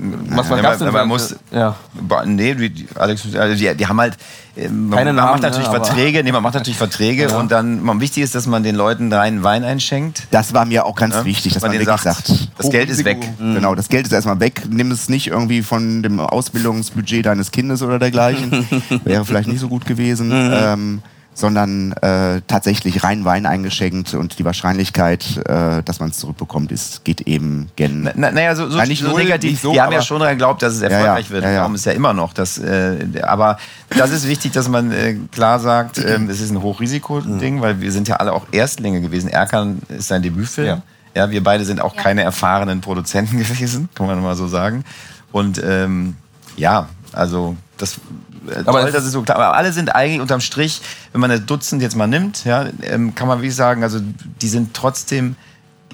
[0.00, 1.76] was ja, gab's man- denn man für- muss- Ja.
[2.00, 4.14] ba- nee, die, die, Alex, also die, die haben halt.
[4.56, 7.50] äh, Man, Keine man Namen, macht natürlich ne, Verträge, nee, man macht natürlich Verträge und
[7.52, 10.26] dann, man, wichtig ist, dass man den Leuten reinen Wein einschenkt.
[10.30, 12.70] Das war mir auch ganz Ja, wichtig, dass man man, denen wirklich sagt, sagt, das
[12.70, 13.18] Geld ist weg.
[13.38, 14.62] Genau, das Geld ist erstmal weg.
[14.68, 18.66] Nimm es nicht irgendwie von dem Ausbildungsbudget deines Kindes oder dergleichen.
[19.04, 20.30] Wäre vielleicht nicht so gut gewesen.
[20.32, 21.02] Ähm,
[21.38, 27.04] sondern äh, tatsächlich rein Wein eingeschenkt und die Wahrscheinlichkeit, äh, dass man es zurückbekommt, ist,
[27.04, 28.02] geht eben gen.
[28.02, 29.52] Na, na, naja, so, so, Ja, nicht so null, negativ.
[29.52, 31.44] nicht so, die haben ja schon daran geglaubt, dass es ja, erfolgreich wird.
[31.44, 31.56] ja, ja.
[31.58, 32.32] Darum ist ja immer noch.
[32.32, 33.56] Das, äh, aber
[33.90, 37.92] das ist wichtig, dass man äh, klar sagt, ähm, es ist ein Hochrisiko-Ding, weil wir
[37.92, 39.28] sind ja alle auch Erstlinge gewesen.
[39.28, 40.66] Erkan ist sein Debütfilm.
[40.66, 40.82] Ja.
[41.14, 41.30] Ja.
[41.30, 42.02] wir beide sind auch Ja.
[42.02, 44.82] keine erfahrenen Produzenten gewesen, kann man mal so sagen.
[45.30, 46.16] Und ähm,
[46.56, 48.00] ja, also das.
[48.48, 49.36] Äh, Aber toll, es- das ist so klar.
[49.38, 50.80] Aber alle sind eigentlich unterm Strich,
[51.12, 53.98] wenn man das Dutzend jetzt mal nimmt, ja, ähm, kann man wirklich sagen, also
[54.40, 55.36] die sind trotzdem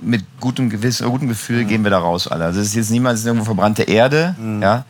[0.02, 2.44] mit gutem Gewissen, gutem Gefühl gehen wir da raus, alle.
[2.44, 4.84] Also es ist jetzt niemand, es ist irgendwo verbrannte Erde, ja.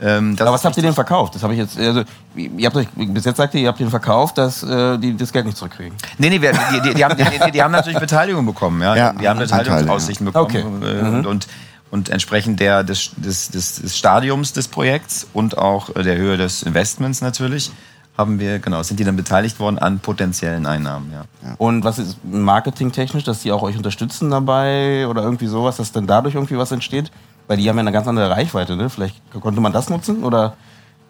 [0.00, 1.36] Ähm, Aber was habt ihr denn verkauft?
[1.36, 1.78] Das habe ich jetzt.
[1.78, 2.02] Also,
[2.34, 5.32] ihr habt euch bis jetzt sagt ihr, ihr habt den verkauft, dass äh, die das
[5.32, 5.96] Geld nicht zurückkriegen.
[6.18, 7.16] Nee, nee, wir, die, die, die, haben,
[7.52, 8.96] die, haben natürlich Beteiligung bekommen, ja.
[8.96, 10.46] Ja, die haben Beteiligungsaussichten bekommen.
[10.46, 10.98] Okay.
[10.98, 11.46] Äh, und, und,
[11.94, 16.64] und entsprechend der, des, des, des, Stadiums des Projekts und auch äh, der Höhe des
[16.64, 17.70] Investments natürlich,
[18.18, 21.24] haben wir, genau, sind die dann beteiligt worden an potenziellen Einnahmen, ja.
[21.56, 26.08] Und was ist marketingtechnisch, dass die auch euch unterstützen dabei oder irgendwie sowas, dass dann
[26.08, 27.12] dadurch irgendwie was entsteht?
[27.46, 28.90] Weil die haben ja eine ganz andere Reichweite, ne?
[28.90, 30.54] Vielleicht konnte man das nutzen oder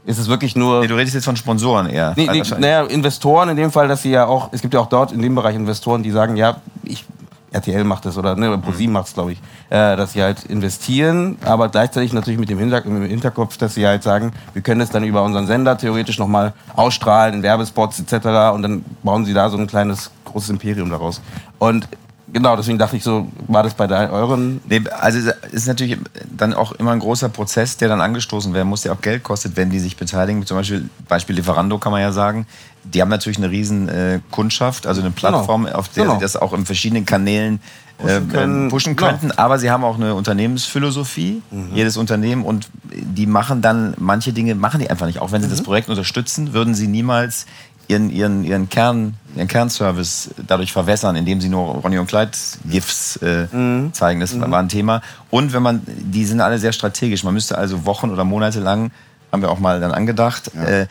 [0.04, 0.82] ist es wirklich nur.
[0.82, 2.12] Nee, du redest jetzt von Sponsoren eher.
[2.14, 2.58] Nee, nee, Wahrscheinlich.
[2.58, 5.22] naja, Investoren in dem Fall, dass sie ja auch, es gibt ja auch dort in
[5.22, 7.06] dem Bereich Investoren, die sagen, ja, ich
[7.54, 9.38] RTL macht das oder ne, ProSieben macht es, glaube ich,
[9.70, 13.86] äh, dass sie halt investieren, aber gleichzeitig natürlich mit dem Hinter im Hinterkopf, dass sie
[13.86, 18.26] halt sagen, wir können das dann über unseren Sender theoretisch nochmal ausstrahlen in Werbespots etc.
[18.54, 21.20] Und dann bauen sie da so ein kleines, großes Imperium daraus.
[21.58, 21.88] Und
[22.32, 24.60] genau, deswegen dachte ich so, war das bei der, euren...
[24.68, 25.98] Nee, also es ist natürlich
[26.36, 29.56] dann auch immer ein großer Prozess, der dann angestoßen werden muss, der auch Geld kostet,
[29.56, 30.44] wenn die sich beteiligen.
[30.46, 32.46] Zum Beispiel, Beispiel Lieferando kann man ja sagen.
[32.84, 35.76] Die haben natürlich eine riesen äh, Kundschaft, also eine Plattform, Genau.
[35.78, 36.16] auf der Genau.
[36.16, 37.60] sie das auch in verschiedenen Kanälen
[37.98, 38.68] äh, Pushen können.
[38.68, 39.08] pushen Genau.
[39.10, 39.30] könnten.
[39.32, 41.68] Aber sie haben auch eine Unternehmensphilosophie, Mhm.
[41.74, 45.20] jedes Unternehmen, und die machen dann manche Dinge, machen die einfach nicht.
[45.20, 45.64] Auch wenn sie das Mhm.
[45.64, 47.46] Projekt unterstützen, würden sie niemals
[47.88, 52.32] ihren, ihren, ihren, Kern, ihren Kernservice dadurch verwässern, indem sie nur Ronny und Clyde
[52.64, 53.92] GIFs äh, Mhm.
[53.92, 54.20] zeigen.
[54.20, 55.02] Das war ein Thema.
[55.30, 57.24] Und wenn man, die sind alle sehr strategisch.
[57.24, 58.90] Man müsste also Wochen oder Monate lang,
[59.32, 60.86] haben wir auch mal dann angedacht, äh,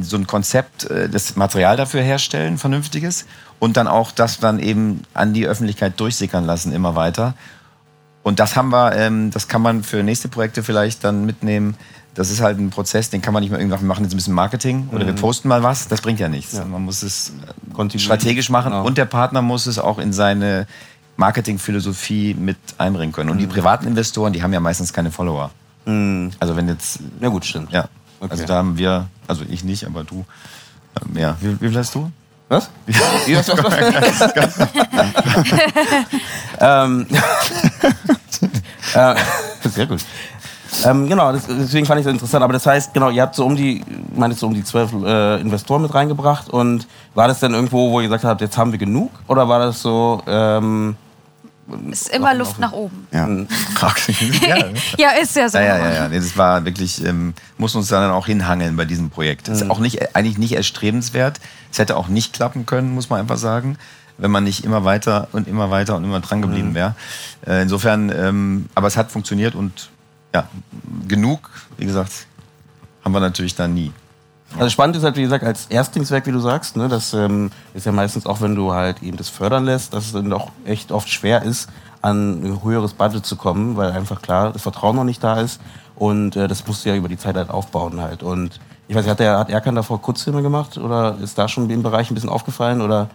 [0.00, 3.26] so ein Konzept, äh, das Material dafür herstellen, vernünftiges.
[3.58, 7.34] Und dann auch das dann eben an die Öffentlichkeit durchsickern lassen, immer weiter.
[8.22, 11.76] Und das haben wir, ähm, das kann man für nächste Projekte vielleicht dann mitnehmen.
[12.14, 14.16] Das ist halt ein Prozess, den kann man nicht mehr irgendwann wir machen jetzt ein
[14.16, 15.88] bisschen Marketing oder wir posten mal was.
[15.88, 16.52] Das bringt ja nichts.
[16.54, 17.32] Man muss es
[17.76, 18.84] äh, strategisch machen Genau.
[18.86, 20.66] und der Partner muss es auch in seine
[21.16, 23.30] Marketingphilosophie mit einbringen können.
[23.30, 25.50] Und die privaten Investoren, die haben ja meistens keine Follower.
[25.86, 27.70] Also wenn jetzt, Ja gut, stimmt.
[27.72, 27.88] ja,
[28.20, 28.30] Okay.
[28.32, 30.24] also da haben wir, also ich nicht, aber du,
[31.02, 31.36] ähm, ja.
[31.40, 32.10] Wie, wie viel hast du?
[32.48, 32.70] Was?
[33.26, 34.68] Wie, was, was, was?
[36.60, 37.06] ähm,
[38.94, 39.14] äh,
[39.68, 40.04] sehr gut.
[40.84, 42.42] Ähm, genau, das, deswegen fand ich das interessant.
[42.42, 43.82] Aber das heißt, genau, ihr habt so um die,
[44.14, 48.00] meinst so um die zwölf äh, Investoren mit reingebracht und war das dann irgendwo, wo
[48.00, 49.10] ihr gesagt habt, jetzt haben wir genug?
[49.26, 50.96] Oder war das so, ähm,
[51.90, 53.06] Ist immer Luft nach oben.
[53.12, 53.26] Ja.
[54.46, 54.56] ja,
[54.98, 55.58] Ja, ist ja so.
[55.58, 56.08] Ja, ja, ja, ja.
[56.08, 59.48] Nee, das war wirklich, ähm, muss uns dann auch hinhangeln bei diesem Projekt.
[59.48, 61.40] Das ist auch nicht, eigentlich nicht erstrebenswert.
[61.72, 63.78] Es hätte auch nicht klappen können, muss man einfach sagen,
[64.18, 66.94] wenn man nicht immer weiter und immer weiter und immer dran geblieben wäre.
[67.46, 69.90] Äh, insofern, ähm, aber es hat funktioniert und
[70.34, 70.44] ja,
[71.06, 72.26] genug, wie gesagt,
[73.04, 73.92] haben wir natürlich dann nie.
[74.58, 77.86] Also spannend ist halt, wie gesagt, als Erstlingswerk, wie du sagst, ne, das ähm, ist
[77.86, 80.92] ja meistens auch, wenn du halt eben das fördern lässt, dass es dann doch echt
[80.92, 81.68] oft schwer ist,
[82.02, 85.60] an ein höheres Budget zu kommen, weil einfach klar das Vertrauen noch nicht da ist
[85.96, 88.22] und äh, das musst du ja über die Zeit halt aufbauen halt.
[88.22, 91.68] Und ich weiß nicht, hat, der, hat Erkan davor Kurzfilme gemacht oder ist da schon
[91.70, 93.08] im Bereich ein bisschen aufgefallen oder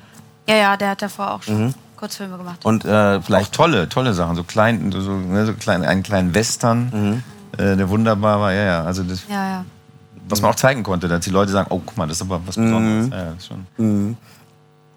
[0.47, 1.73] Ja, ja, der hat davor auch schon Mhm.
[1.99, 2.63] Kurzfilme gemacht.
[2.63, 6.33] und äh, Auch vielleicht tolle, tolle Sachen, so klein, so, ne, so klein, einen kleinen
[6.33, 7.21] Western,
[7.57, 8.83] äh, der wunderbar war, ja, ja.
[8.83, 9.65] Also das, Ja, ja.
[10.27, 12.39] was man auch zeigen konnte, dass die Leute sagen, oh, guck mal, das ist aber
[12.45, 13.09] was Besonderes.
[13.11, 13.33] Ja, ja,
[13.77, 14.17] schon.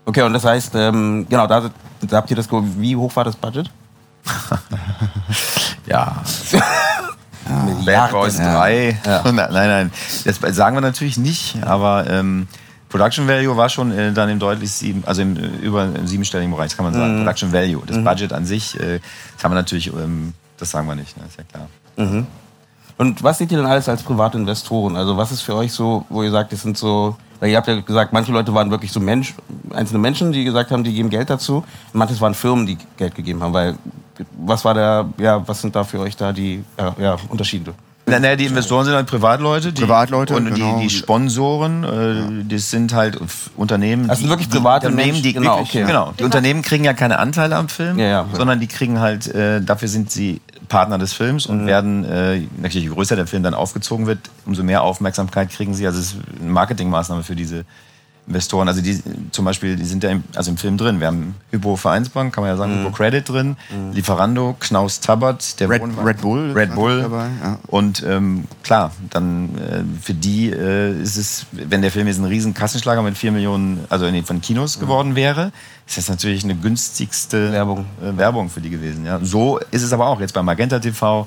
[0.04, 1.70] okay und das heißt ähm, genau da,
[2.02, 3.70] da habt ihr das wie hoch war das Budget?
[5.86, 6.22] Ja,
[7.84, 8.12] Bad.
[8.12, 9.00] Boys 3.
[9.04, 9.92] nein, nein, nein.
[10.24, 12.46] Das sagen wir natürlich nicht, aber ähm,
[12.92, 16.52] Production Value war schon äh, dann im deutlich sieben, also im, äh, über im siebenstelligen
[16.52, 17.16] Bereich, das kann man sagen.
[17.16, 17.82] Production Value.
[17.86, 19.00] Das Budget an sich, äh,
[19.34, 21.24] das haben wir natürlich, ähm, das sagen wir nicht, ne?
[21.26, 21.68] ist ja klar.
[22.98, 24.96] Und was seht ihr denn alles als private Investoren?
[24.96, 27.66] Also was ist für euch so, wo ihr sagt, das sind so, weil ihr habt
[27.66, 29.34] ja gesagt, manche Leute waren wirklich so Mensch,
[29.72, 31.64] einzelne Menschen, die gesagt haben, die geben Geld dazu.
[31.94, 33.54] Manches waren Firmen, die Geld gegeben haben.
[33.54, 33.74] Weil
[34.38, 37.72] was war der, ja, was sind da für euch da die ja, ja, Unterschiede?
[38.20, 39.72] Na, na, die Investoren sind halt Privatleute.
[39.72, 40.78] Die, Privatleute, Und genau.
[40.78, 43.18] die, die Sponsoren, äh, das sind halt
[43.56, 44.08] Unternehmen.
[44.08, 45.84] Das sind die- wirklich die private Unternehmen, Menschen, die genau, wirklich, okay.
[45.86, 46.12] genau.
[46.18, 48.26] Die Unternehmen kriegen ja keine Anteile am Film, Ja, ja.
[48.32, 51.54] sondern die kriegen halt, äh, dafür sind sie Partner des Films Mhm.
[51.60, 55.74] und werden, äh, natürlich je größer der Film dann aufgezogen wird, umso mehr Aufmerksamkeit kriegen
[55.74, 55.86] sie.
[55.86, 57.64] Also es ist eine Marketingmaßnahme für diese
[58.26, 58.68] Investoren.
[58.68, 61.00] Also die zum Beispiel, die sind ja im, also im Film drin.
[61.00, 63.56] Wir haben Hypo Vereinsbank, kann man ja sagen, Hypo Credit drin,
[63.92, 67.02] Lieferando, Knaus Tabbert, der Red- Wohnwagen- Red Bull Red Bull.
[67.02, 67.58] dabei, ja.
[67.66, 72.24] Und ähm, klar, dann äh, für die äh, ist es, wenn der Film jetzt ein
[72.24, 75.50] riesen Kassenschlager mit 4 Millionen, also nee, von Kinos geworden wäre,
[75.86, 77.86] ist das natürlich eine günstigste Werbung.
[78.02, 79.04] äh, Werbung für die gewesen.
[79.04, 79.18] Ja.
[79.22, 81.26] So ist es aber auch jetzt bei Magenta TV.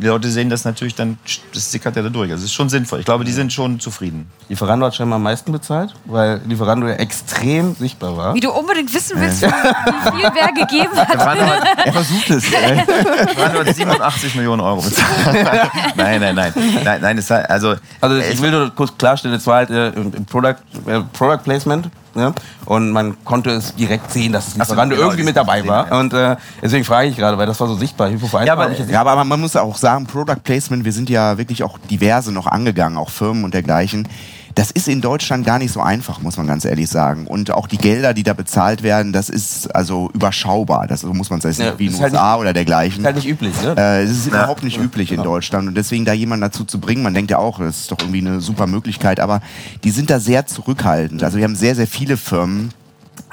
[0.00, 1.18] Die Leute sehen das natürlich dann,
[1.52, 2.30] das sickert ja da durch.
[2.30, 3.00] Also es ist schon sinnvoll.
[3.00, 4.26] Ich glaube, die sind schon zufrieden.
[4.48, 8.34] Lieferando hat scheinbar am meisten bezahlt, weil Lieferando ja extrem sichtbar war.
[8.34, 11.08] Wie du unbedingt wissen willst, wie viel wer gegeben hat.
[11.12, 12.44] Lieferando hat, Er versucht es.
[12.50, 15.08] Lieferando hat 87 Millionen Euro bezahlt.
[15.96, 16.52] nein, nein, nein.
[16.84, 19.70] Nein, nein, es war, also, Also es ich will nur kurz klarstellen, es war halt
[19.70, 19.90] äh,
[20.30, 21.88] Product, äh, Product Placement.
[22.12, 22.34] Ne?
[22.64, 25.60] Und man konnte es direkt sehen, dass Ach so, Lieferando genau, irgendwie mit das dabei
[25.60, 25.86] sehen, war.
[25.88, 25.96] ja.
[26.00, 28.10] Und äh, deswegen frage ich gerade, weil das war so sichtbar.
[28.10, 31.62] Hypo Ja, aber- Ja, aber man muss auch sagen, Product Placement, wir sind ja wirklich
[31.62, 34.08] auch diverse noch angegangen, auch Firmen und dergleichen.
[34.54, 37.26] Das ist in Deutschland gar nicht so einfach, muss man ganz ehrlich sagen.
[37.26, 40.86] Und auch die Gelder, die da bezahlt werden, das ist also überschaubar.
[40.86, 43.00] Das so muss man sagen, Ja, wie in ist den halt USA oder dergleichen.
[43.00, 43.54] ist halt nicht üblich.
[43.62, 43.74] Ne?
[43.76, 47.02] Äh, Es ist überhaupt nicht üblich in Deutschland und deswegen da jemanden dazu zu bringen,
[47.02, 49.40] man denkt ja auch, das ist doch irgendwie eine super Möglichkeit, aber
[49.84, 51.22] die sind da sehr zurückhaltend.
[51.22, 52.72] Also wir haben sehr, sehr viele Firmen,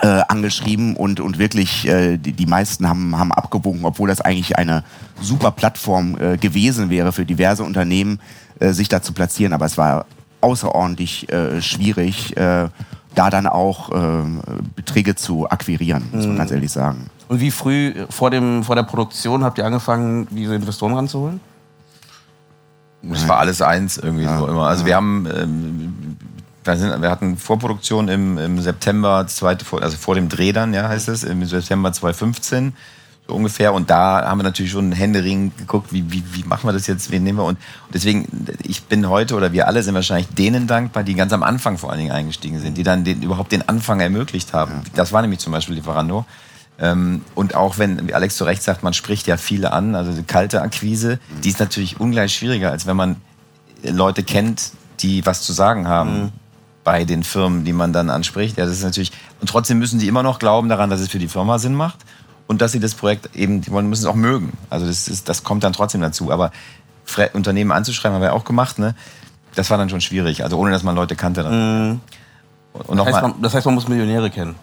[0.01, 4.58] äh, angeschrieben und, und wirklich äh, die, die meisten haben, haben abgewunken, obwohl das eigentlich
[4.58, 4.84] eine
[5.19, 8.19] super Plattform äh, gewesen wäre für diverse Unternehmen,
[8.60, 9.53] äh, sich da zu platzieren.
[9.53, 10.06] Aber es war
[10.41, 12.69] außerordentlich äh, schwierig, äh,
[13.15, 14.23] da dann auch äh,
[14.76, 16.38] Beträge zu akquirieren, muss man Mhm.
[16.38, 17.10] ganz ehrlich sagen.
[17.28, 21.39] Und wie früh vor, dem, vor der Produktion habt ihr angefangen, diese Investoren ranzuholen?
[23.02, 24.67] Das war alles eins irgendwie so immer.
[24.67, 26.17] Also wir haben, ähm,
[26.63, 30.88] wir, sind, wir hatten Vorproduktion im, im September, zweite, also vor dem Dreh dann, ja,
[30.89, 32.73] heißt es, im September 2015
[33.27, 33.73] so ungefähr.
[33.73, 37.11] Und da haben wir natürlich schon Händering geguckt, wie, wie, wie machen wir das jetzt,
[37.11, 37.45] wen nehmen wir.
[37.45, 37.57] Und,
[37.93, 38.27] deswegen,
[38.63, 41.91] ich bin heute oder wir alle sind wahrscheinlich denen dankbar, die ganz am Anfang vor
[41.91, 44.81] allen Dingen eingestiegen sind, die dann den, überhaupt den Anfang ermöglicht haben.
[44.95, 46.25] Das war nämlich zum Beispiel Lieferando.
[46.79, 50.11] Ähm, und auch wenn, wie Alex zu Recht sagt, man spricht ja viele an, also
[50.11, 53.17] die kalte Akquise, die ist natürlich ungleich schwieriger, als wenn man
[53.83, 56.31] Leute kennt, die was zu sagen haben
[56.83, 58.57] bei den Firmen, die man dann anspricht.
[58.57, 59.11] Ja, das ist natürlich,
[59.41, 61.97] und trotzdem müssen die immer noch glauben daran, dass es für die Firma Sinn macht
[62.47, 64.53] und dass sie das Projekt eben, die wollen, müssen es auch mögen.
[64.69, 66.31] Also das, ist, das kommt dann trotzdem dazu.
[66.31, 66.51] Aber
[67.33, 68.95] Unternehmen anzuschreiben, haben wir ja auch gemacht, ne?
[69.55, 71.43] Das war dann schon schwierig, also ohne dass man Leute kannte.
[71.43, 72.01] Dann.
[72.73, 74.55] Und Das heißt, man, das heißt, man muss Millionäre kennen.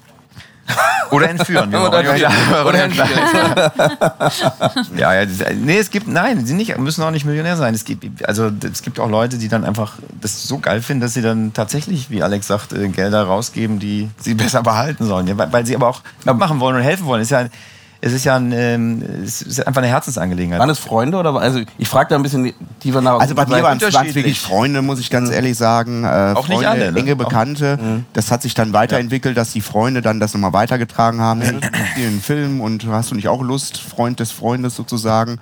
[1.11, 1.71] Oder entführen.
[1.71, 2.33] wir Oder entführen.
[2.33, 2.67] sagen.
[2.67, 3.11] Oder entführen.
[4.97, 7.75] Ja, ja, nee, es gibt, nein, sie nicht, müssen auch nicht Millionär sein.
[7.75, 11.15] Es gibt, also, es gibt auch Leute, die dann einfach das so geil finden, dass
[11.15, 15.27] sie dann tatsächlich, wie Alex sagt, äh, Gelder rausgeben, die sie besser behalten sollen.
[15.27, 17.23] Ja, weil, sie aber auch mitmachen wollen und helfen wollen.
[17.23, 17.47] Ist ja,
[18.05, 20.61] es ist ja ein, ähm, es ist einfach eine Herzensangelegenheit.
[20.61, 23.19] Waren es Freunde oder also ich frage da ein bisschen tiefer nach.
[23.19, 26.05] Also bei mir waren es wirklich Freunde, muss ich ganz ehrlich sagen.
[26.05, 27.01] Äh, Auch nicht Freunde, alle, ne?
[27.01, 28.05] enge Bekannte.
[28.13, 31.41] Das hat sich dann weiterentwickelt, dass die Freunde dann das nochmal weitergetragen haben.
[31.41, 35.39] Hey, ich spiele einen Film und hast du nicht auch Lust, Freund des Freundes sozusagen.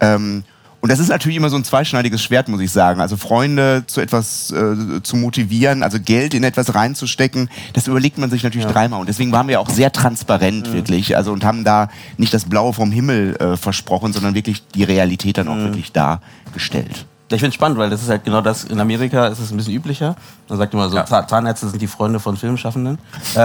[0.00, 0.44] Ähm,
[0.82, 3.00] und das ist natürlich immer so ein zweischneidiges Schwert, muss ich sagen.
[3.00, 8.30] Also Freunde zu etwas äh, zu motivieren, also Geld in etwas reinzustecken, das überlegt man
[8.30, 8.98] sich natürlich dreimal.
[9.00, 11.16] Und deswegen waren wir auch sehr transparent wirklich.
[11.16, 15.38] Also und haben da nicht das Blaue vom Himmel äh, versprochen, sondern wirklich die Realität
[15.38, 17.06] dann auch wirklich dargestellt.
[17.28, 18.64] Ich finde es spannend, weil das ist halt genau das.
[18.64, 20.16] In Amerika ist es ein bisschen üblicher.
[20.50, 21.06] Man sagt immer so, Ja.
[21.06, 22.98] Zahn- Zahnärzte sind die Freunde von Filmschaffenden.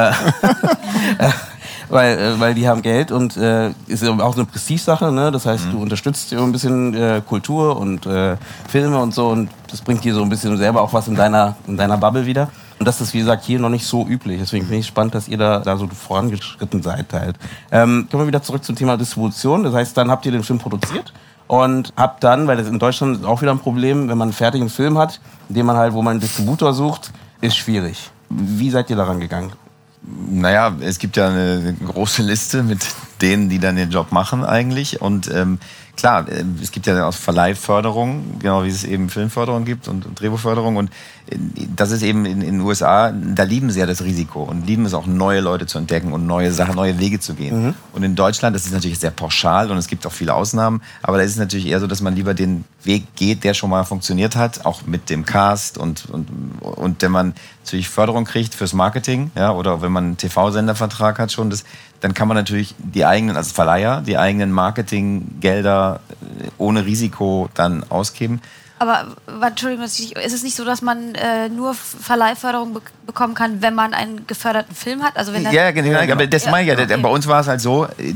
[1.89, 5.12] weil, äh, weil die haben Geld und äh, ist ja auch eine Prestigesache.
[5.12, 5.32] Ne?
[5.32, 9.82] Das heißt, du unterstützt ein bisschen äh, Kultur und äh, Filme und so und das
[9.82, 12.50] bringt dir so ein bisschen selber auch was in deiner, in deiner Bubble wieder.
[12.80, 14.39] Und das ist, wie gesagt, hier noch nicht so üblich.
[14.39, 17.36] Deswegen finde ich spannend, dass ihr da, da so vorangeschritten seid halt.
[17.71, 19.63] Ähm, kommen wir wieder zurück zum Thema Distribution.
[19.63, 21.12] Das heißt, dann habt ihr den Film produziert
[21.47, 24.34] und habt dann, weil das in Deutschland ist auch wieder ein Problem, wenn man einen
[24.34, 25.19] fertigen Film hat,
[25.50, 28.12] den man halt, wo man einen Distributor sucht, ist schwierig.
[28.30, 29.54] Wie seid ihr daran gegangen?
[30.01, 32.79] Naja, es gibt ja eine, große Liste mit
[33.21, 35.01] denen, die dann den Job machen eigentlich.
[35.01, 35.60] Und ähm,
[35.97, 40.77] klar, äh, es gibt ja auch Verleihförderung, genau wie es eben Filmförderung gibt und, Drehbuchförderung.
[40.77, 40.89] Und
[41.29, 41.36] äh,
[41.75, 44.86] das ist eben in, in den USA, da lieben sie ja das Risiko und lieben
[44.86, 47.75] es auch, neue Leute zu entdecken und neue Sachen, neue Wege zu gehen.
[47.93, 51.17] Und in Deutschland, das ist natürlich sehr pauschal und es gibt auch viele Ausnahmen, aber
[51.17, 53.83] da ist es natürlich eher so, dass man lieber den Weg geht, der schon mal
[53.83, 56.29] funktioniert hat, auch mit dem Cast und, und,
[56.62, 57.33] und wenn man
[57.63, 61.65] natürlich Förderung kriegt fürs Marketing, ja, oder wenn man einen TV-Sendervertrag hat schon, das,
[62.01, 65.99] dann kann man natürlich die eigenen, also Verleiher, die eigenen Marketinggelder
[66.39, 68.41] äh, ohne Risiko dann ausgeben.
[68.79, 69.07] Aber
[69.41, 73.93] Entschuldigung, ist es nicht so, dass man äh, nur Verleihförderung be bekommen kann, wenn man
[73.93, 75.17] einen geförderten Film hat?
[75.17, 76.83] Also wenn Ja, genau, aber das Ja, meine ich ja.
[76.83, 77.01] Okay.
[77.01, 78.13] Bei uns war es halt so, äh,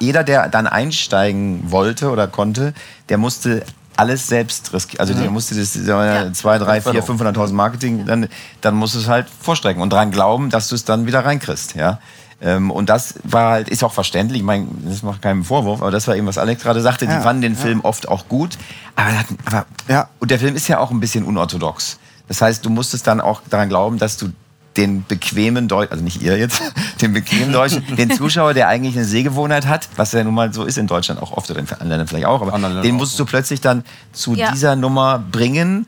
[0.00, 2.74] jeder, der dann einsteigen wollte oder konnte,
[3.08, 3.64] der musste
[3.96, 5.00] alles selbst riskieren.
[5.00, 6.32] Also der musste das wir, Ja.
[6.32, 7.18] 2, 3, 4, Förderung.
[7.18, 8.28] 500.000 Marketing, dann,
[8.60, 11.74] dann musst du es halt vorstrecken und dran glauben, dass du es dann wieder reinkriegst.
[11.74, 11.98] Ja?
[12.40, 15.90] Ähm, Und das war halt, ist auch verständlich, ich meine, das macht keinen Vorwurf, aber
[15.90, 18.56] das war eben, was Alex gerade sagte, die Ja, fanden den Film oft auch gut,
[18.94, 19.10] aber,
[19.44, 20.08] aber Ja.
[20.20, 21.98] und der Film ist ja auch ein bisschen unorthodox.
[22.28, 24.28] Das heißt, du musstest dann auch daran glauben, dass du
[24.76, 26.62] den bequemen Deutschen, also nicht ihr jetzt,
[27.02, 30.62] den bequemen Deutschen, den Zuschauer, der eigentlich eine Sehgewohnheit hat, was ja nun mal so
[30.64, 32.94] ist in Deutschland auch oft oder in anderen Ländern vielleicht auch, aber Anderen Ländern den
[32.94, 32.98] auch.
[33.00, 34.52] musst du plötzlich dann zu Ja.
[34.52, 35.86] dieser Nummer bringen.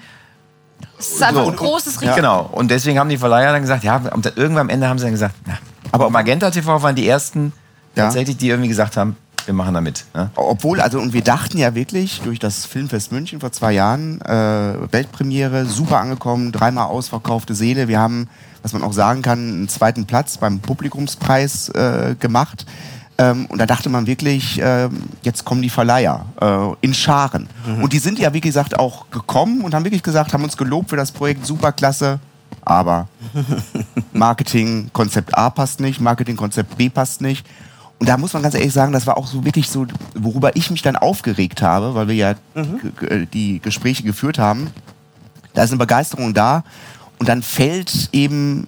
[0.99, 1.51] Es ist einfach So.
[1.51, 2.17] ein großes Risiko.
[2.17, 2.49] Genau.
[2.51, 5.05] Und deswegen haben die Verleiher dann gesagt, ja, und dann irgendwann am Ende haben sie
[5.05, 5.59] dann gesagt, na,
[5.93, 7.53] aber Magenta TV waren die ersten
[7.97, 8.05] Ja.
[8.05, 10.05] tatsächlich, die irgendwie gesagt haben, wir machen da mit.
[10.15, 10.31] Ne?
[10.37, 14.93] Obwohl, also, und wir dachten ja wirklich, durch das Filmfest München vor zwei Jahren, äh,
[14.93, 17.89] Weltpremiere, super angekommen, dreimal ausverkaufte Seele.
[17.89, 18.29] Wir haben,
[18.63, 22.67] was man auch sagen kann, einen zweiten Platz beim Publikumspreis äh, gemacht.
[23.19, 27.49] Ähm, und da dachte man wirklich, ähm, jetzt kommen die Verleiher äh, in Scharen.
[27.83, 30.91] Und die sind ja, wie gesagt, auch gekommen und haben wirklich gesagt, haben uns gelobt
[30.91, 32.19] für das Projekt, super klasse.
[32.63, 33.09] Aber
[34.13, 37.47] Marketing Konzept A passt nicht, Marketing Konzept B passt nicht.
[37.99, 40.71] Und da muss man ganz ehrlich sagen, das war auch so wirklich so, worüber ich
[40.71, 42.39] mich dann aufgeregt habe, weil wir ja g-
[42.99, 44.71] g- die Gespräche geführt haben.
[45.53, 46.65] Da ist eine Begeisterung da
[47.19, 48.67] und dann fällt eben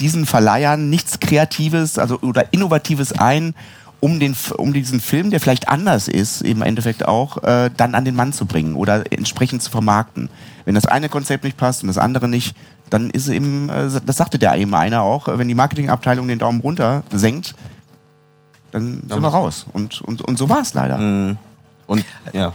[0.00, 3.54] diesen Verleihern nichts Kreatives also, oder Innovatives ein,
[4.00, 8.04] um, den, um diesen Film, der vielleicht anders ist, im Endeffekt auch, äh, dann an
[8.04, 10.28] den Mann zu bringen oder entsprechend zu vermarkten.
[10.64, 12.56] Wenn das eine Konzept nicht passt und das andere nicht,
[12.92, 16.60] dann ist eben, äh, das sagte der eben einer auch, wenn die Marketingabteilung den Daumen
[16.60, 17.54] runter senkt,
[18.70, 19.66] dann sind wir raus.
[19.72, 20.98] Und, und, und so war es leider.
[20.98, 21.38] Mhm.
[21.86, 22.52] Und ja.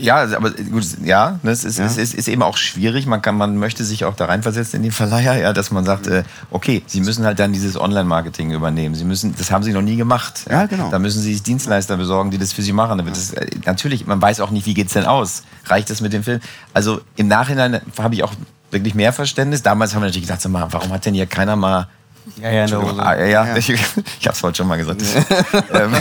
[0.00, 1.84] Ja, aber gut, ja, ne, es ist, Ja.
[1.84, 3.06] Es ist, ist eben auch schwierig.
[3.06, 6.08] Man kann, man möchte sich auch da reinversetzen in den Verleiher, ja, dass man sagt,
[6.08, 8.96] äh, okay, sie müssen halt dann dieses Online-Marketing übernehmen.
[8.96, 10.46] Sie müssen, das haben sie noch nie gemacht.
[10.50, 10.90] Ja, genau.
[10.90, 13.04] Da müssen sie sich Dienstleister besorgen, die das für sie machen.
[13.04, 15.44] Wird das, äh, natürlich, man weiß auch nicht, wie geht's denn aus?
[15.66, 16.40] Reicht das mit dem Film?
[16.72, 18.32] Also im Nachhinein habe ich auch
[18.74, 19.62] wirklich mehr Verständnis.
[19.62, 21.88] Damals haben wir natürlich gedacht, sag mal, warum hat denn hier keiner mal
[22.40, 23.02] Ja, ja, Hose.
[23.02, 23.56] ah, ja, ja.
[23.56, 23.80] Ich, ich
[24.26, 25.02] habe es heute schon mal gesagt.
[25.72, 25.92] ähm,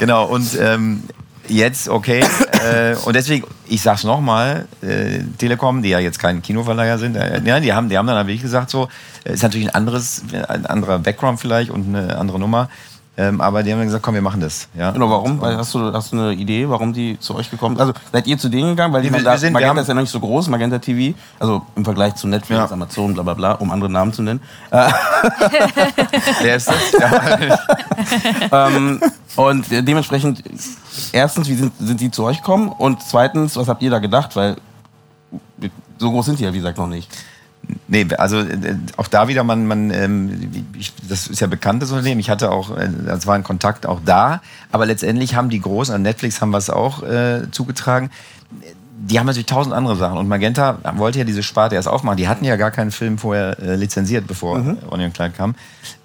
[0.00, 1.04] genau, und ähm,
[1.48, 2.24] jetzt, okay.
[2.64, 7.40] Äh, und deswegen, ich sag's nochmal, äh, Telekom, die ja jetzt kein Kinoverleiher sind, äh,
[7.44, 8.88] ja, die, haben, die haben dann wirklich gesagt, so,
[9.24, 12.68] äh, ist natürlich ein anderes, ein anderer Background vielleicht und eine andere Nummer.
[13.14, 14.68] Ähm, aber die haben dann gesagt, komm, wir machen das.
[14.74, 14.90] Ja?
[14.90, 15.38] Genau, warum?
[15.38, 17.82] Weil hast du, hast du eine Idee, warum die zu euch gekommen sind?
[17.88, 18.94] Also seid ihr zu denen gegangen?
[18.94, 20.48] Weil ich Wir- da, wir sind- wir Magenta haben- ist ja noch nicht so groß,
[20.48, 22.70] Magenta TV, also im Vergleich zu Netflix, Ja.
[22.70, 24.40] Amazon, bla bla bla, um andere Namen zu nennen.
[26.40, 26.92] Wer ist das?
[26.98, 27.28] Ja.
[28.68, 29.00] ähm,
[29.36, 30.42] und dementsprechend,
[31.12, 32.68] erstens, wie sind, sind die zu euch gekommen?
[32.68, 34.34] Und zweitens, was habt ihr da gedacht?
[34.36, 34.56] Weil
[35.98, 37.10] so groß sind die ja, wie gesagt, noch nicht.
[37.88, 42.20] Nee, also äh, auch da wieder, man, man ähm, ich, das ist ja bekanntes Unternehmen.
[42.20, 45.94] Ich hatte auch, äh, das war ein Kontakt auch da, aber letztendlich haben die Großen,
[45.94, 48.10] an Netflix haben wir es auch äh, zugetragen.
[49.04, 52.16] Die haben natürlich tausend andere Sachen und Magenta wollte ja diese Sparte erst aufmachen.
[52.16, 54.78] Die hatten ja gar keinen Film vorher äh, lizenziert, bevor mhm.
[54.88, 55.56] Ronny und Clyde kam.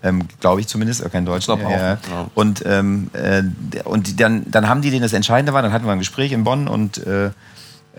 [0.01, 1.45] Ähm, Glaube ich zumindest, äh, kein Deutsch.
[1.45, 1.99] glaub auch, ja.
[2.33, 3.43] Und, ähm, äh,
[3.83, 6.31] und die, dann, dann haben die denen das Entscheidende war, dann hatten wir ein Gespräch
[6.31, 7.29] in Bonn und äh,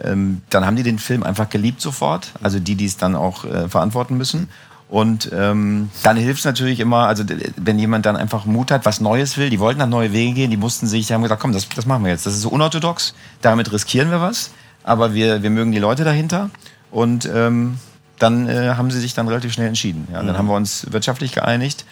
[0.03, 2.33] ähm, dann haben die den Film einfach geliebt sofort.
[2.43, 4.49] Also die, die es dann auch äh, verantworten müssen.
[4.89, 7.23] Und ähm, dann hilft es natürlich immer, also
[7.57, 10.51] wenn jemand dann einfach Mut hat, was Neues will, die wollten nach neue Wege gehen,
[10.51, 12.25] die mussten sich, die haben gesagt, komm, das, das machen wir jetzt.
[12.25, 14.51] Das ist so unorthodox, damit riskieren wir was,
[14.85, 16.49] aber wir, wir mögen die Leute dahinter.
[16.91, 17.79] Und ähm,
[18.19, 20.09] dann äh, haben sie sich dann relativ schnell entschieden.
[20.11, 21.85] Ja, dann haben wir uns wirtschaftlich geeinigt.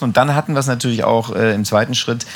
[0.00, 2.26] Und dann hatten wir es natürlich auch äh, im zweiten Schritt,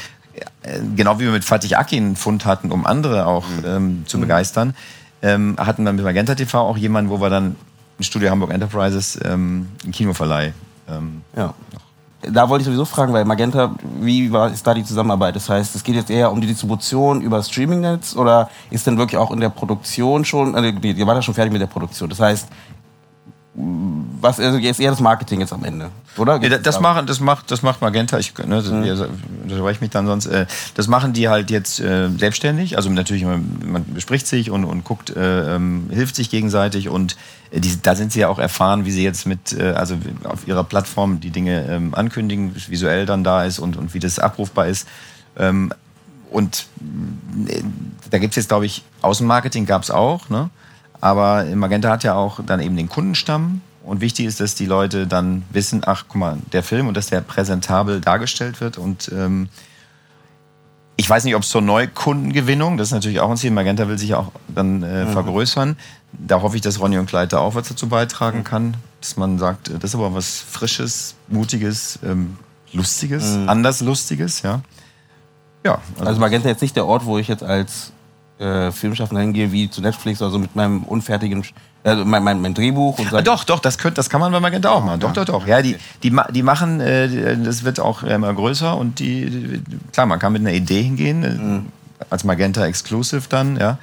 [0.62, 4.18] äh, genau wie wir mit Fatih Aki einen Fund hatten, um andere auch ähm, zu
[4.18, 4.74] begeistern,
[5.22, 7.56] ähm, hatten wir mit Magenta TV auch jemanden, wo wir dann
[7.98, 10.52] im Studio Hamburg Enterprises ähm, einen Kinoverleih.
[10.88, 11.54] Ähm, Ja.
[12.22, 15.36] Da wollte ich sowieso fragen, weil Magenta, wie war, ist da die Zusammenarbeit?
[15.36, 19.16] Das heißt, es geht jetzt eher um die Distribution über Streamingnetz oder ist denn wirklich
[19.16, 22.10] auch in der Produktion schon, also nee, ihr wart ja schon fertig mit der Produktion.
[22.10, 22.48] Das heißt,
[23.54, 26.38] was also jetzt eher das Marketing jetzt am Ende, oder?
[26.38, 28.84] Nee, das, das, machen, das, macht, das macht Magenta, ich, ne, das, Mhm.
[29.48, 30.26] das weiß ich mich dann sonst.
[30.26, 32.76] Äh, das machen die halt jetzt äh, selbstständig.
[32.76, 37.16] Also natürlich, man, man bespricht sich und, und guckt, äh, ähm, hilft sich gegenseitig und
[37.50, 40.46] äh, die, da sind sie ja auch erfahren, wie sie jetzt mit, äh, also auf
[40.46, 44.68] ihrer Plattform die Dinge ähm, ankündigen, visuell dann da ist und, und wie das abrufbar
[44.68, 44.86] ist.
[45.36, 45.72] Ähm,
[46.30, 46.66] und
[47.48, 47.62] äh,
[48.10, 50.50] da gibt es jetzt, glaube ich, Außenmarketing gab es auch, ne?
[51.00, 53.62] Aber Magenta hat ja auch dann eben den Kundenstamm.
[53.82, 57.06] Und wichtig ist, dass die Leute dann wissen, ach, guck mal, der Film und dass
[57.06, 58.76] der präsentabel dargestellt wird.
[58.76, 59.48] Und ähm,
[60.96, 63.96] ich weiß nicht, ob es zur Neukundengewinnung, das ist natürlich auch ein Ziel, Magenta will
[63.96, 65.78] sich ja auch dann äh, vergrößern.
[66.12, 69.38] Da hoffe ich, dass Ronny und Clyde da auch was dazu beitragen kann, dass man
[69.38, 72.36] sagt, äh, das ist aber was Frisches, Mutiges, ähm,
[72.74, 74.60] Lustiges, anders Lustiges, ja.
[75.64, 77.92] Ja, Also Magenta jetzt nicht der Ort, wo ich jetzt als
[78.40, 81.44] äh, Filmschaffender hingehe, wie zu Netflix oder so mit meinem unfertigen,
[81.84, 84.40] also mein, mein, mein Drehbuch und Ah, doch, doch, das, könnt, das kann man bei
[84.40, 85.00] Magenta auch machen.
[85.00, 85.46] Doch, doch, doch.
[85.46, 90.18] Ja, die, die, die machen, äh, das wird auch immer größer und die, klar, man
[90.18, 91.68] kann mit einer Idee hingehen,
[92.00, 93.78] äh, als Magenta Exclusive dann, ja.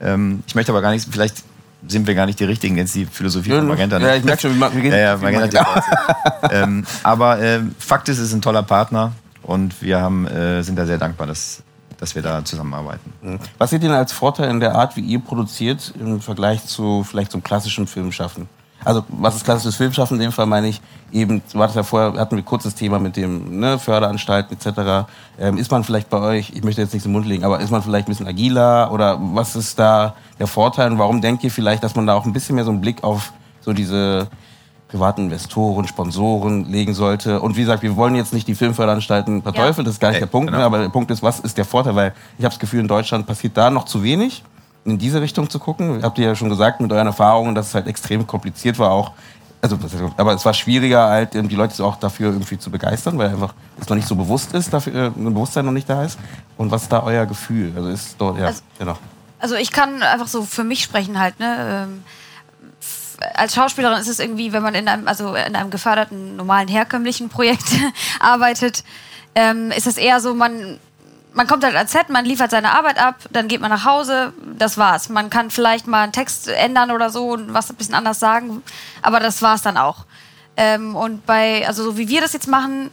[0.00, 1.44] Ähm, ich möchte aber gar nicht, vielleicht
[1.86, 3.98] sind wir gar nicht die Richtigen, jetzt die Philosophie von Magenta.
[3.98, 6.16] Ja, ich merke schon, wir, gehen Ja, ja, Magenta Magenta.
[6.50, 10.76] ähm, aber ähm, Fakt ist, es ist ein toller Partner und wir haben, äh, sind
[10.78, 11.62] da sehr dankbar, dass,
[12.00, 13.12] dass wir da zusammenarbeiten.
[13.58, 17.04] Was seht ihr denn als Vorteil in der Art, wie ihr produziert, im Vergleich zu
[17.04, 18.48] vielleicht zum klassischen Filmschaffen?
[18.82, 20.16] Also, was ist klassisches Filmschaffen?
[20.16, 20.80] In dem Fall meine ich
[21.12, 25.06] eben, du hattest ja vorher, hatten wir kurz das Thema mit dem ne, Förderanstalten etc.
[25.38, 27.70] Ähm, ist man vielleicht bei euch, ich möchte jetzt nicht im Mund legen, aber ist
[27.70, 31.50] man vielleicht ein bisschen agiler oder was ist da der Vorteil und warum denkt ihr
[31.50, 34.28] vielleicht, dass man da auch ein bisschen mehr so einen Blick auf so diese
[34.90, 37.40] privaten Investoren, Sponsoren legen sollte.
[37.40, 40.20] Und wie gesagt, wir wollen jetzt nicht die Filmförderanstalten verteufeln, das ist gar nicht Nee,
[40.20, 40.58] der Punkt, genau.
[40.58, 41.94] ne, aber der Punkt ist, was ist der Vorteil?
[41.94, 44.42] Weil ich habe das Gefühl, in Deutschland passiert da noch zu wenig,
[44.84, 46.02] in diese Richtung zu gucken.
[46.02, 49.12] Habt ihr ja schon gesagt mit euren Erfahrungen, dass es halt extrem kompliziert war auch.
[49.62, 49.78] Also,
[50.16, 53.88] aber es war schwieriger, halt die Leute auch dafür irgendwie zu begeistern, weil einfach es
[53.90, 56.18] noch nicht so bewusst ist, dafür, äh, ein Bewusstsein noch nicht da ist.
[56.56, 57.72] Und was ist da euer Gefühl?
[57.76, 58.96] Also ist dort, ja, Also- genau.
[59.38, 61.86] Also ich kann einfach so für mich sprechen halt, ne?
[61.88, 62.02] Ähm,
[63.34, 67.28] als Schauspielerin ist es irgendwie, wenn man in einem, also in einem geförderten, normalen, herkömmlichen
[67.28, 67.68] Projekt
[68.20, 68.84] arbeitet,
[69.34, 70.78] ähm, ist es eher so, man,
[71.32, 74.32] man kommt halt als Set, man liefert seine Arbeit ab, dann geht man nach Hause,
[74.58, 75.08] das war's.
[75.08, 78.62] Man kann vielleicht mal einen Text ändern oder so und was ein bisschen anders sagen,
[79.02, 80.06] aber das war's dann auch.
[80.56, 82.90] Ähm, und bei, also so wie wir das jetzt machen,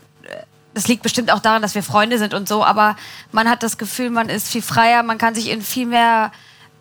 [0.78, 2.96] das liegt bestimmt auch daran, dass wir Freunde sind und so, aber
[3.32, 6.32] man hat das Gefühl, man ist viel freier, man kann sich in viel mehr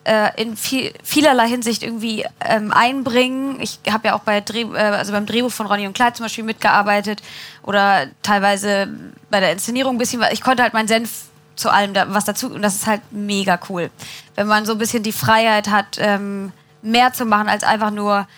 [0.06, 3.60] äh, in viel, vielerlei Hinsicht irgendwie ähm, einbringen.
[3.60, 6.24] Ich habe ja auch bei Dreh, äh, also beim Drehbuch von Ronny und Clyde zum
[6.24, 7.22] Beispiel mitgearbeitet
[7.64, 8.88] oder teilweise
[9.30, 10.22] bei der Inszenierung ein bisschen.
[10.32, 11.24] Ich konnte halt meinen Senf
[11.56, 13.90] zu allem da, was dazu und das ist halt mega cool,
[14.36, 16.52] wenn man so ein bisschen die Freiheit hat, ähm,
[16.82, 18.28] mehr zu machen als einfach nur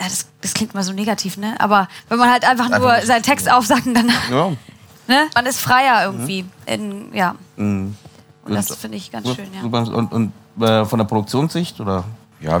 [0.00, 1.54] ja, das, das, klingt mal so negativ, ne?
[1.60, 4.10] Aber wenn man halt einfach, einfach nur seinen Text aufsagt und dann.
[4.30, 4.52] Ja.
[5.08, 5.28] Ne?
[5.34, 6.44] Man ist freier irgendwie.
[6.44, 6.50] Mhm.
[6.66, 7.34] In, ja.
[7.56, 7.96] Mhm.
[8.44, 9.62] Und das finde ich ganz schön, ja.
[9.62, 12.04] Und, und äh, von der Produktionssicht oder?
[12.40, 12.60] Ja,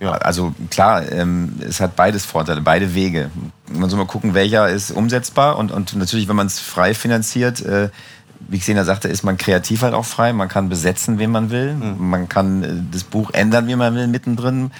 [0.00, 0.12] ja.
[0.12, 3.30] also klar, ähm, es hat beides Vorteile, beide Wege.
[3.72, 7.62] Man soll mal gucken, welcher ist umsetzbar und, und natürlich, wenn man es frei finanziert,
[7.62, 7.88] äh,
[8.48, 10.32] wie Xena sagte, ist man kreativ halt auch frei.
[10.32, 11.74] Man kann besetzen, wen man will.
[11.74, 12.10] Mhm.
[12.10, 14.70] Man kann äh, das Buch ändern, wie man will, mittendrin.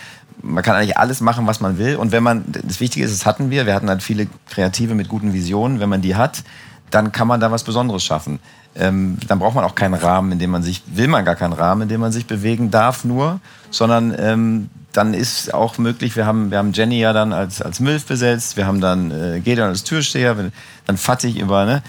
[0.43, 1.97] Man kann eigentlich alles machen, was man will.
[1.97, 5.09] Und wenn man, das Wichtige ist, das hatten wir, wir hatten halt viele Kreative mit
[5.09, 5.81] guten Visionen.
[5.81, 6.45] Wenn man die hat,
[6.91, 8.39] dann kann man da was Besonderes schaffen
[8.79, 11.53] ähm, dann braucht man auch keinen Rahmen, in dem man sich, will man gar keinen
[11.53, 16.27] Rahmen, in dem man sich bewegen darf nur, sondern ähm, dann ist auch möglich, wir
[16.27, 19.69] haben, wir haben Jenny ja dann als, als Milf besetzt, wir haben dann äh, Gedan
[19.69, 20.37] als Türsteher,
[20.87, 21.83] dann Fattig über, ne?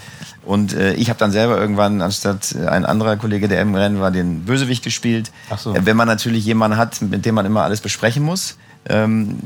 [0.44, 4.00] Und äh, ich habe dann selber irgendwann, anstatt äh, ein anderer Kollege, der im Rennen
[4.00, 5.30] war, den Bösewicht gespielt.
[5.50, 5.74] Ach so.
[5.74, 8.56] Äh, wenn man natürlich jemanden hat, mit dem man immer alles besprechen muss,
[8.88, 9.38] ähm,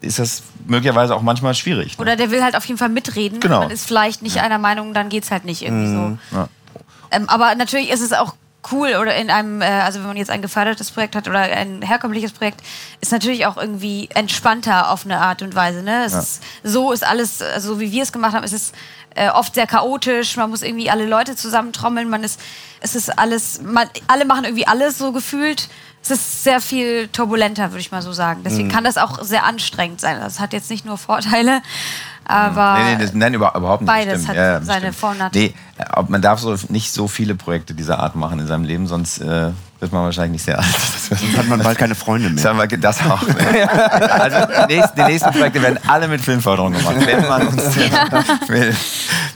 [0.00, 1.96] ist das möglicherweise auch manchmal schwierig.
[1.96, 2.02] Ne?
[2.02, 3.40] Oder der will halt auf jeden Fall mitreden.
[3.40, 3.60] Genau.
[3.60, 4.42] Man ist vielleicht nicht ja.
[4.42, 6.18] einer Meinung, dann geht's halt nicht irgendwie mhm.
[6.30, 6.36] so.
[6.36, 6.48] Ja.
[7.10, 8.34] Ähm, aber natürlich ist es auch
[8.72, 11.82] cool oder in einem, äh, also wenn man jetzt ein gefördertes Projekt hat oder ein
[11.82, 12.60] herkömmliches Projekt,
[13.00, 15.82] ist natürlich auch irgendwie entspannter auf eine Art und Weise.
[15.82, 16.04] Ne?
[16.04, 16.18] Es ja.
[16.18, 18.72] ist, so ist alles, also so wie wir es gemacht haben, ist es
[19.14, 20.36] äh, oft sehr chaotisch.
[20.36, 22.08] Man muss irgendwie alle Leute zusammentrommeln.
[22.08, 22.40] Man ist,
[22.80, 25.68] es ist alles, man, alle machen irgendwie alles so gefühlt.
[26.02, 28.42] Es ist sehr viel turbulenter, würde ich mal so sagen.
[28.44, 28.72] Deswegen mhm.
[28.72, 30.18] kann das auch sehr anstrengend sein.
[30.20, 31.60] Das hat jetzt nicht nur Vorteile,
[32.28, 33.86] aber nee, nee, das, nein, überhaupt nicht.
[33.88, 34.28] Beides stimmt.
[34.28, 35.54] hat ja, seine Vor- und Nee,
[36.08, 39.50] man darf so nicht so viele Projekte dieser Art machen in seinem Leben, sonst äh,
[39.80, 40.66] wird man wahrscheinlich nicht sehr alt.
[41.10, 42.66] Dann hat man bald keine Freunde mehr.
[42.78, 43.22] Das auch.
[43.22, 43.70] Ne?
[44.10, 46.96] also die nächsten, die nächsten, Projekte werden alle mit Filmförderung gemacht.
[47.06, 47.76] Wenn man uns
[48.48, 48.74] will.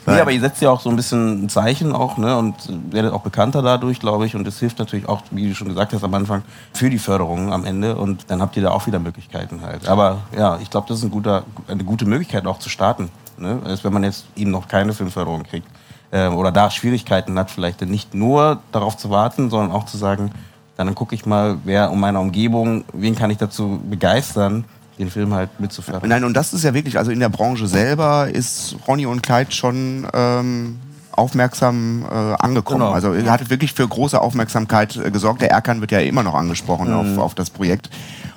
[0.07, 2.37] Nee, aber ihr setzt ja auch so ein bisschen ein Zeichen auch ne?
[2.37, 2.57] und
[2.91, 4.35] werdet auch bekannter dadurch, glaube ich.
[4.35, 7.53] Und es hilft natürlich auch, wie du schon gesagt hast am Anfang, für die Förderung
[7.53, 7.95] am Ende.
[7.95, 9.87] Und dann habt ihr da auch wieder Möglichkeiten halt.
[9.87, 13.11] Aber ja, ich glaube, das ist ein guter, eine gute Möglichkeit auch zu starten.
[13.39, 13.61] Ne?
[13.65, 15.82] Als wenn man jetzt eben noch keine Filmförderung kriegt äh,
[16.13, 20.31] oder da Schwierigkeiten hat, vielleicht nicht nur darauf zu warten, sondern auch zu sagen,
[20.77, 24.65] dann gucke ich mal, wer um meine Umgebung, wen kann ich dazu begeistern,
[24.99, 26.09] den Film halt mitzufördern.
[26.09, 29.53] Nein, und das ist ja wirklich, also in der Branche selber ist Ronny und Clyde
[29.53, 30.79] schon ähm,
[31.13, 32.81] aufmerksam äh, angekommen.
[32.81, 32.93] Genau.
[32.93, 35.43] Also er hat wirklich für große Aufmerksamkeit äh, gesorgt.
[35.43, 37.19] Der Erkan wird ja immer noch angesprochen mhm.
[37.19, 37.91] auf, auf das Projekt.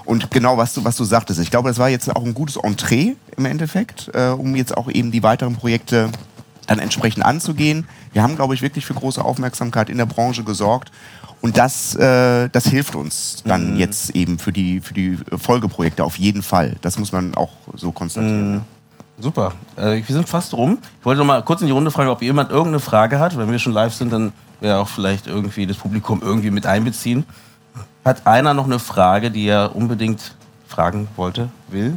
[0.06, 2.58] Und genau, was du, was du sagtest, ich glaube, das war jetzt auch ein gutes
[2.58, 6.10] Entree im Endeffekt, äh, um jetzt auch eben die weiteren Projekte
[6.68, 7.88] dann entsprechend anzugehen.
[8.14, 10.92] Wir haben, glaube ich, wirklich für große Aufmerksamkeit in der Branche gesorgt.
[11.42, 13.80] Und das, äh, das hilft uns dann mhm.
[13.80, 16.76] jetzt eben für die, für die Folgeprojekte auf jeden Fall.
[16.82, 18.56] Das muss man auch so konstatieren.
[18.56, 18.62] Mhm.
[19.20, 19.54] Super.
[19.76, 20.80] Äh, wir sind fast rum.
[21.00, 23.38] Ich wollte noch mal kurz in die Runde fragen, ob jemand irgendeine Frage hat.
[23.38, 27.26] Wenn wir schon live sind, dann wäre auch vielleicht irgendwie das Publikum irgendwie mit einbeziehen.
[28.04, 30.36] Hat einer noch eine Frage, die er unbedingt
[30.68, 31.94] fragen wollte, will?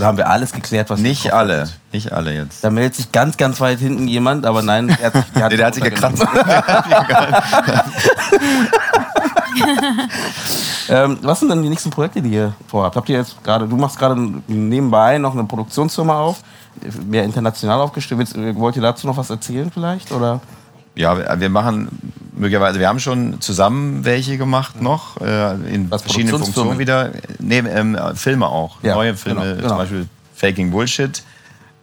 [0.00, 1.62] Da haben wir alles geklärt, was Nicht alle.
[1.62, 1.78] Hat.
[1.92, 2.64] Nicht alle jetzt.
[2.64, 5.50] Da meldet sich ganz, ganz weit hinten jemand, aber nein, der hat sich, der hat,
[5.50, 6.22] nee, der hat sich gekratzt.
[10.88, 12.96] ähm, was sind denn die nächsten Projekte, die ihr vorhabt?
[12.96, 16.42] Habt ihr jetzt gerade, du machst gerade nebenbei noch eine Produktionsfirma auf,
[17.06, 18.34] mehr international aufgestellt.
[18.56, 20.12] Wollt ihr dazu noch was erzählen vielleicht?
[20.12, 20.40] Oder?
[20.94, 21.88] Ja, wir machen
[22.40, 27.12] möglicherweise, wir haben schon zusammen welche gemacht noch, äh, in Was, verschiedenen Funktionen wieder.
[27.38, 29.68] Nee, ähm, Filme auch, ja, neue Filme, genau, genau.
[29.68, 31.22] zum Beispiel Faking Bullshit,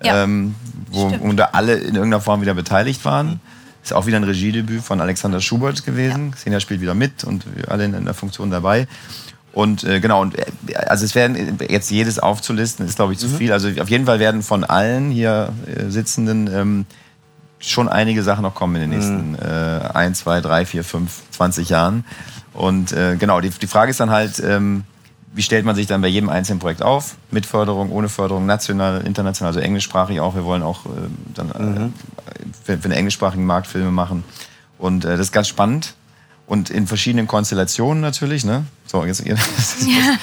[0.03, 0.55] ja, ähm,
[0.91, 3.39] wo unter alle in irgendeiner Form wieder beteiligt waren.
[3.84, 6.30] Ist auch wieder ein Regiedebüt von Alexander Schubert gewesen.
[6.32, 6.36] Ja.
[6.36, 8.88] Xenia spielt wieder mit und wir alle in der Funktion dabei.
[9.53, 10.45] Und äh, genau, und, äh,
[10.88, 13.38] also es werden jetzt jedes aufzulisten, ist glaube ich zu mhm.
[13.38, 13.51] viel.
[13.51, 16.86] Also auf jeden Fall werden von allen hier äh, Sitzenden ähm,
[17.60, 19.38] schon einige Sachen noch kommen in den nächsten mhm.
[19.39, 22.05] äh, 1, 2, 3, 4, 5, 20 Jahren.
[22.53, 24.84] Und äh, genau, die, die Frage ist dann halt, ähm,
[25.34, 27.16] wie stellt man sich dann bei jedem einzelnen Projekt auf?
[27.30, 30.36] Mit Förderung, ohne Förderung, national, international, also englischsprachig auch.
[30.36, 30.89] Wir wollen auch äh,
[31.36, 31.93] dann äh, mhm.
[32.64, 34.24] für, für, den englischsprachigen Markt Filme machen.
[34.78, 35.93] Und äh, das ist ganz spannend.
[36.47, 38.66] Und in verschiedenen Konstellationen natürlich, ne?
[38.86, 40.18] So, jetzt, ihr, das ist ja.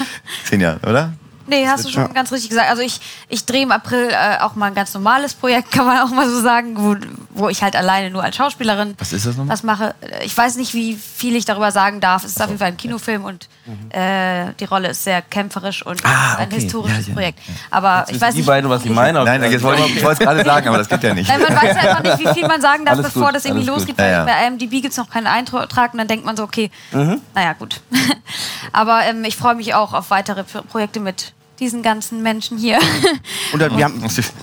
[0.45, 1.13] zehn Jahre, oder?
[1.47, 2.09] Nee, hast du schon Ja.
[2.09, 2.71] ganz richtig gesagt.
[2.71, 5.99] Also ich, ich drehe im April äh, auch mal ein ganz normales Projekt, kann man
[6.01, 6.97] auch mal so sagen, wo,
[7.31, 9.53] wo ich halt alleine nur als Schauspielerin Was ist das nochmal?
[9.53, 9.95] was mache.
[10.25, 12.25] Ich weiß nicht, wie viel ich darüber sagen darf.
[12.25, 13.49] Es ist auf jeden Fall ein Kinofilm und
[13.91, 16.11] äh, die Rolle ist sehr kämpferisch und Mhm.
[16.11, 16.55] Ah, ein okay.
[16.57, 17.39] historisches Ja, ja, Projekt.
[17.71, 18.47] Aber ich weiß die nicht.
[18.47, 19.25] beiden, was sie meinen.
[19.25, 21.29] Nein, jetzt wollte ich, ich wollte es gerade sagen, aber das geht ja nicht.
[21.29, 23.67] Nein, man weiß einfach nicht, wie viel man sagen darf, Alles bevor gut, das irgendwie
[23.67, 23.97] losgeht.
[23.99, 24.25] Weil Ja, ja.
[24.25, 27.21] Bei IMDb gibt es noch keinen Eintrag und dann denkt man so, okay, Mhm.
[27.35, 27.81] naja, gut.
[28.73, 32.79] Aber ähm, ich freue mich auch auf weitere Pro- Projekte mit diesen ganzen Menschen hier.
[33.53, 34.03] Und dann, wir, haben,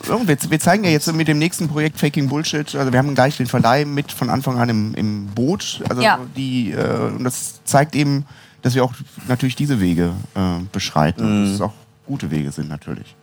[0.09, 3.37] oh, wir, zeigen ja jetzt mit dem nächsten Projekt Faking Bullshit, also wir haben gleich
[3.37, 5.81] den Verleih mit von Anfang an im, im Boot.
[5.89, 6.19] Also Ja.
[6.35, 8.25] die, äh, und das zeigt eben,
[8.61, 8.93] dass wir auch
[9.27, 11.45] natürlich diese Wege äh, beschreiten.
[11.45, 11.73] Dass es auch
[12.05, 13.15] gute Wege sind natürlich.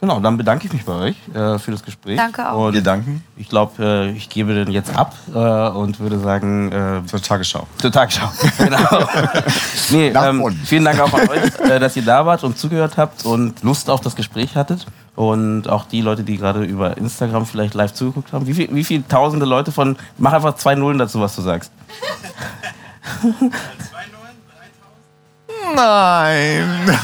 [0.00, 2.16] Genau, dann bedanke ich mich bei euch äh, für das Gespräch.
[2.16, 2.68] Danke auch.
[2.68, 6.70] Und Wir danken ich glaube, äh, ich gebe den jetzt ab äh, und würde sagen,
[6.72, 7.66] äh, zur Tagesschau.
[7.78, 8.30] zur Tagesschau.
[8.58, 9.08] genau.
[9.90, 13.24] nee, ähm, vielen Dank auch an euch, äh, dass ihr da wart und zugehört habt
[13.24, 14.86] und Lust auf das Gespräch hattet.
[15.16, 18.46] Und auch die Leute, die gerade über Instagram vielleicht live zugeguckt haben.
[18.46, 19.96] Wie, viel, wie viele tausende Leute von.
[20.16, 21.72] Mach einfach zwei Nullen dazu, was du sagst.
[25.74, 26.98] Nein!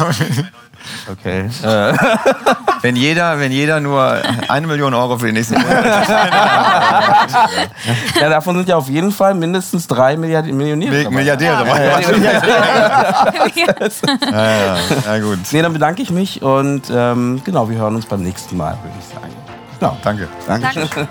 [1.11, 1.51] Okay.
[1.63, 1.93] Äh,
[2.83, 4.17] Wenn jeder, wenn jeder nur
[4.49, 5.89] eine Million Euro für die nächsten Monate.
[8.21, 11.11] ja, davon sind ja auf jeden Fall mindestens drei Milliard Millionäre.
[11.11, 11.67] Milliardäre.
[11.67, 13.75] Ja, ja, ja.
[14.31, 15.39] Ja, ja, ja, gut.
[15.51, 18.97] Nee, dann bedanke ich mich und ähm, genau, wir hören uns beim nächsten Mal, würde
[19.01, 19.35] ich sagen.
[19.81, 19.97] Genau.
[20.05, 20.29] Danke.
[20.47, 20.89] Danke.
[20.95, 21.09] Danke.